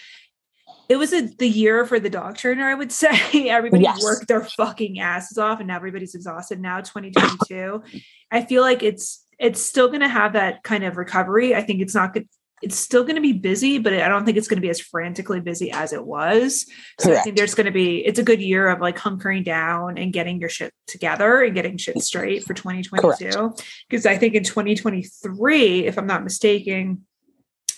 [0.89, 3.49] it was a, the year for the dog trainer, I would say.
[3.49, 4.03] Everybody yes.
[4.03, 7.83] worked their fucking asses off and everybody's exhausted now, 2022.
[8.31, 11.55] I feel like it's it's still going to have that kind of recovery.
[11.55, 12.27] I think it's not good
[12.63, 14.81] it's still going to be busy, but I don't think it's going to be as
[14.81, 16.67] frantically busy as it was.
[16.99, 17.21] So Correct.
[17.21, 20.13] I think there's going to be, it's a good year of like hunkering down and
[20.13, 23.55] getting your shit together and getting shit straight for 2022.
[23.89, 27.05] Because I think in 2023, if I'm not mistaken,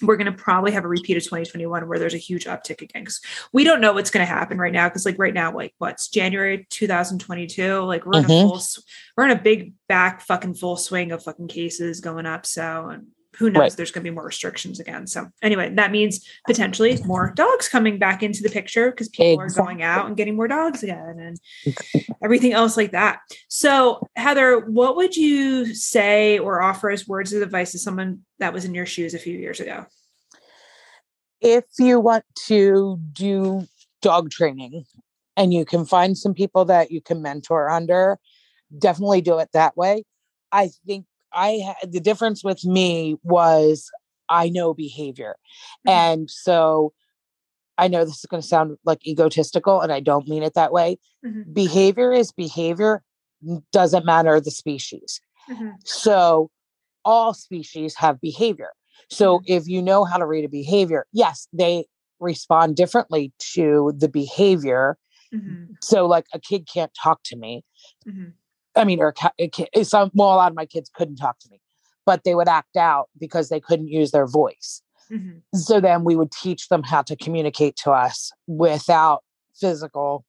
[0.00, 3.02] we're going to probably have a repeat of 2021 where there's a huge uptick again
[3.02, 3.20] because
[3.52, 6.08] we don't know what's going to happen right now because like right now like what's
[6.08, 8.46] january 2022 like we're in mm-hmm.
[8.46, 8.62] a full
[9.16, 13.08] we're in a big back fucking full swing of fucking cases going up so and
[13.38, 13.60] who knows?
[13.60, 13.72] Right.
[13.72, 15.06] there's going to be more restrictions again.
[15.06, 19.62] So anyway that means potentially more dogs coming back into the picture because people exactly.
[19.62, 21.76] are going out and getting more dogs again and
[22.22, 23.20] everything else like that.
[23.48, 28.52] So heather what would you say or offer as words of advice to someone that
[28.52, 29.86] was in your shoes a few years ago?
[31.40, 33.66] If you want to do
[34.02, 34.84] dog training
[35.36, 38.18] and you can find some people that you can mentor under
[38.76, 40.04] definitely do it that way.
[40.50, 43.90] I think I the difference with me was
[44.28, 45.36] I know behavior.
[45.86, 45.90] Mm-hmm.
[45.90, 46.92] And so
[47.76, 50.72] I know this is going to sound like egotistical and I don't mean it that
[50.72, 50.98] way.
[51.24, 51.52] Mm-hmm.
[51.52, 53.02] Behavior is behavior,
[53.72, 55.20] doesn't matter the species.
[55.50, 55.70] Mm-hmm.
[55.84, 56.50] So
[57.04, 58.70] all species have behavior.
[59.08, 59.52] So mm-hmm.
[59.52, 61.86] if you know how to read a behavior, yes, they
[62.20, 64.98] respond differently to the behavior.
[65.32, 65.74] Mm-hmm.
[65.80, 67.64] So like a kid can't talk to me.
[68.78, 69.14] I mean, or
[69.82, 71.60] some, well, a lot of my kids couldn't talk to me,
[72.06, 74.82] but they would act out because they couldn't use their voice.
[75.10, 75.38] Mm-hmm.
[75.58, 79.24] So then we would teach them how to communicate to us without
[79.54, 80.24] physical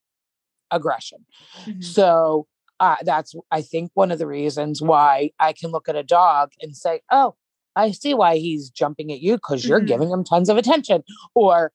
[0.71, 1.25] aggression.
[1.65, 1.81] Mm-hmm.
[1.81, 2.47] So
[2.79, 6.51] uh, that's, I think, one of the reasons why I can look at a dog
[6.61, 7.35] and say, oh,
[7.75, 9.87] I see why he's jumping at you because you're mm-hmm.
[9.87, 11.03] giving him tons of attention,
[11.35, 11.71] or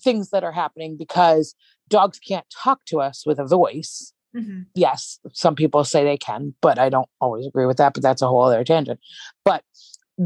[0.00, 1.54] things that are happening because
[1.88, 4.12] dogs can't talk to us with a voice.
[4.36, 4.62] Mm-hmm.
[4.74, 7.94] Yes, some people say they can, but I don't always agree with that.
[7.94, 9.00] But that's a whole other tangent.
[9.44, 9.62] But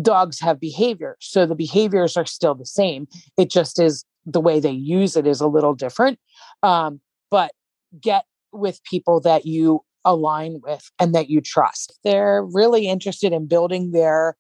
[0.03, 1.17] dogs have behavior.
[1.21, 3.07] So the behaviors are still the same.
[3.37, 6.19] It just is the way they use it is a little different.
[6.63, 7.01] Um,
[7.31, 7.53] but
[8.01, 11.99] get with people that you align with and that you trust.
[12.05, 14.37] They're really interested in building their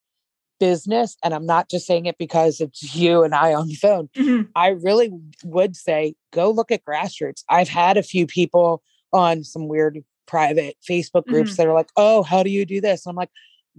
[0.60, 1.16] business.
[1.22, 4.08] And I'm not just saying it because it's you and I on the phone.
[4.16, 4.50] Mm-hmm.
[4.56, 5.10] I really
[5.44, 7.44] would say go look at grassroots.
[7.48, 8.82] I've had a few people
[9.12, 11.62] on some weird private Facebook groups mm-hmm.
[11.62, 13.06] that are like, oh, how do you do this?
[13.06, 13.30] And I'm like,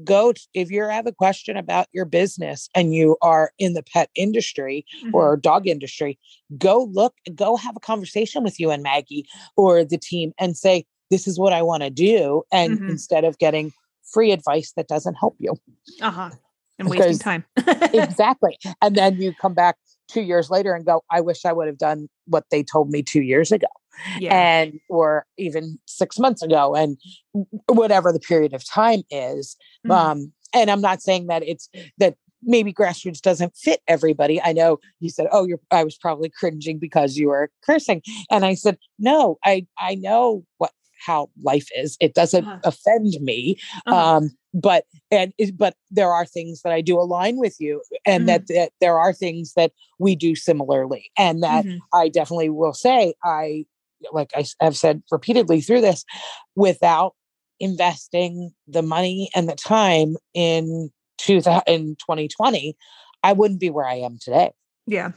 [0.03, 4.09] go if you have a question about your business and you are in the pet
[4.15, 5.13] industry mm-hmm.
[5.13, 6.17] or dog industry,
[6.57, 9.25] go look, go have a conversation with you and Maggie
[9.55, 12.43] or the team and say, this is what I want to do.
[12.51, 12.89] And mm-hmm.
[12.89, 13.71] instead of getting
[14.11, 15.53] free advice that doesn't help you.
[16.01, 16.29] Uh huh.
[16.77, 17.45] And wasting time.
[17.93, 18.57] exactly.
[18.81, 19.75] And then you come back
[20.09, 23.03] two years later and go, I wish I would have done what they told me
[23.03, 23.67] two years ago
[24.19, 24.33] yeah.
[24.33, 26.97] and or even six months ago and
[27.67, 29.55] whatever the period of time is
[29.85, 29.91] mm-hmm.
[29.91, 34.77] um and i'm not saying that it's that maybe grassroots doesn't fit everybody i know
[34.99, 38.01] you said oh you're i was probably cringing because you were cursing
[38.31, 40.71] and i said no i i know what
[41.05, 42.59] how life is it doesn't uh-huh.
[42.63, 44.17] offend me uh-huh.
[44.17, 48.27] um but and but there are things that i do align with you and mm-hmm.
[48.27, 51.77] that, that there are things that we do similarly and that mm-hmm.
[51.93, 53.63] i definitely will say i
[54.11, 56.05] like I have said repeatedly through this,
[56.55, 57.15] without
[57.59, 62.75] investing the money and the time in, two, in 2020,
[63.23, 64.51] I wouldn't be where I am today.
[64.87, 65.11] Yeah.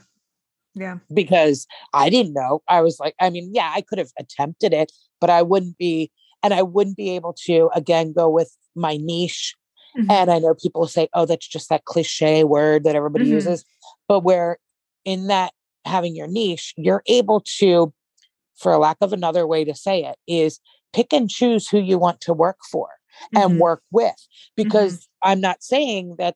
[0.75, 0.97] Yeah.
[1.13, 2.61] Because I didn't know.
[2.67, 6.11] I was like, I mean, yeah, I could have attempted it, but I wouldn't be,
[6.41, 9.55] and I wouldn't be able to, again, go with my niche.
[9.97, 10.11] Mm-hmm.
[10.11, 13.35] And I know people say, oh, that's just that cliche word that everybody mm-hmm.
[13.35, 13.63] uses.
[14.07, 14.57] But where
[15.05, 15.53] in that
[15.85, 17.93] having your niche, you're able to,
[18.55, 20.59] for a lack of another way to say it, is
[20.93, 22.87] pick and choose who you want to work for
[23.35, 23.51] mm-hmm.
[23.51, 24.05] and work with.
[24.07, 24.63] Mm-hmm.
[24.63, 26.35] Because I'm not saying that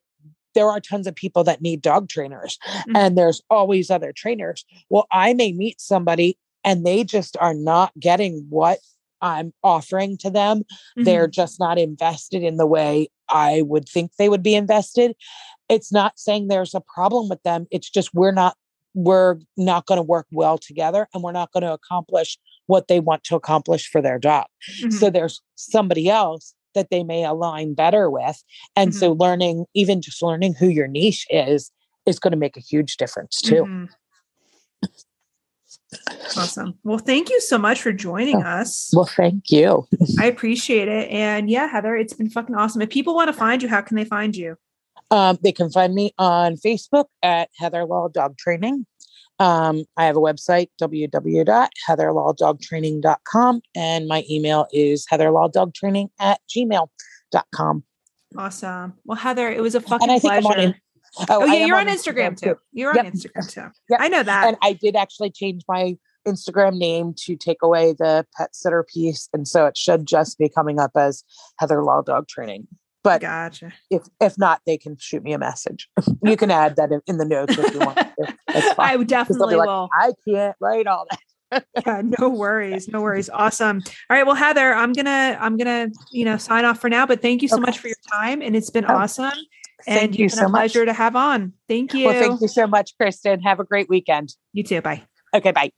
[0.53, 2.95] there are tons of people that need dog trainers mm-hmm.
[2.95, 4.65] and there's always other trainers.
[4.89, 8.79] Well, I may meet somebody and they just are not getting what
[9.21, 10.59] I'm offering to them.
[10.59, 11.03] Mm-hmm.
[11.03, 15.15] They're just not invested in the way I would think they would be invested.
[15.69, 17.67] It's not saying there's a problem with them.
[17.71, 18.55] It's just we're not
[18.93, 22.99] we're not going to work well together and we're not going to accomplish what they
[22.99, 24.47] want to accomplish for their dog.
[24.81, 24.89] Mm-hmm.
[24.89, 28.43] So there's somebody else that they may align better with.
[28.75, 28.99] And mm-hmm.
[28.99, 31.71] so learning, even just learning who your niche is,
[32.07, 33.87] is going to make a huge difference too.
[36.37, 36.77] Awesome.
[36.83, 38.91] Well, thank you so much for joining us.
[38.93, 39.87] Well, thank you.
[40.19, 41.09] I appreciate it.
[41.09, 42.81] And yeah, Heather, it's been fucking awesome.
[42.81, 44.57] If people want to find you, how can they find you?
[45.09, 48.85] Um, they can find me on Facebook at Heather Law Dog Training.
[49.39, 57.83] Um, I have a website, www.heatherlawdogtraining.com, and my email is heatherlawdogtraining at gmail.com.
[58.35, 58.95] Awesome.
[59.05, 60.75] Well, Heather, it was a fucking pleasure.
[61.29, 62.45] Oh, oh, yeah, you're on Instagram, Instagram too.
[62.53, 62.59] too.
[62.73, 63.05] You're yep.
[63.05, 63.61] on Instagram too.
[63.89, 63.99] Yep.
[64.01, 64.47] I know that.
[64.47, 65.97] And I did actually change my
[66.27, 69.29] Instagram name to take away the pet sitter piece.
[69.33, 71.23] And so it should just be coming up as
[71.59, 72.67] Heather Law Dog Training.
[73.03, 73.71] But gotcha.
[73.89, 75.89] if if not, they can shoot me a message.
[76.23, 77.97] you can add that in, in the notes if you want.
[78.77, 79.89] I definitely like, will.
[79.93, 81.65] I can't write all that.
[81.85, 83.29] yeah, no worries, no worries.
[83.29, 83.81] Awesome.
[84.09, 87.21] All right, well, Heather, I'm gonna I'm gonna you know sign off for now, but
[87.21, 87.61] thank you so okay.
[87.61, 89.31] much for your time, and it's been oh, awesome.
[89.85, 91.53] And you so a pleasure to have on.
[91.67, 92.07] Thank you.
[92.07, 93.41] Well, thank you so much, Kristen.
[93.41, 94.33] Have a great weekend.
[94.53, 94.81] You too.
[94.81, 95.03] Bye.
[95.33, 95.71] Okay, bye.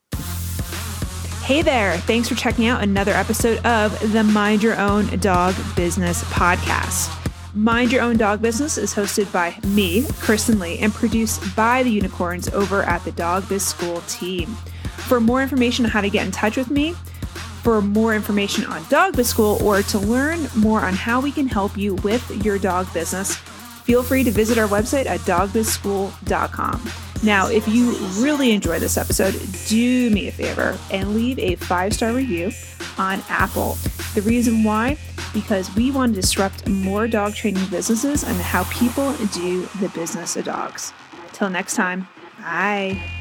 [1.43, 1.97] Hey there.
[1.97, 7.15] Thanks for checking out another episode of the Mind Your Own Dog Business podcast.
[7.55, 11.89] Mind Your Own Dog Business is hosted by me, Kristen Lee, and produced by the
[11.89, 14.45] unicorns over at the Dog Biz School team.
[15.07, 16.93] For more information on how to get in touch with me,
[17.63, 21.47] for more information on Dog Biz School, or to learn more on how we can
[21.47, 23.35] help you with your dog business,
[23.89, 26.91] feel free to visit our website at dogbizschool.com.
[27.23, 29.33] Now, if you really enjoy this episode,
[29.67, 32.51] do me a favor and leave a five star review
[32.99, 33.79] on Apple.
[34.13, 34.95] The reason why?
[35.33, 40.37] Because we want to disrupt more dog training businesses and how people do the business
[40.37, 40.93] of dogs.
[41.33, 43.18] Till next time, bye.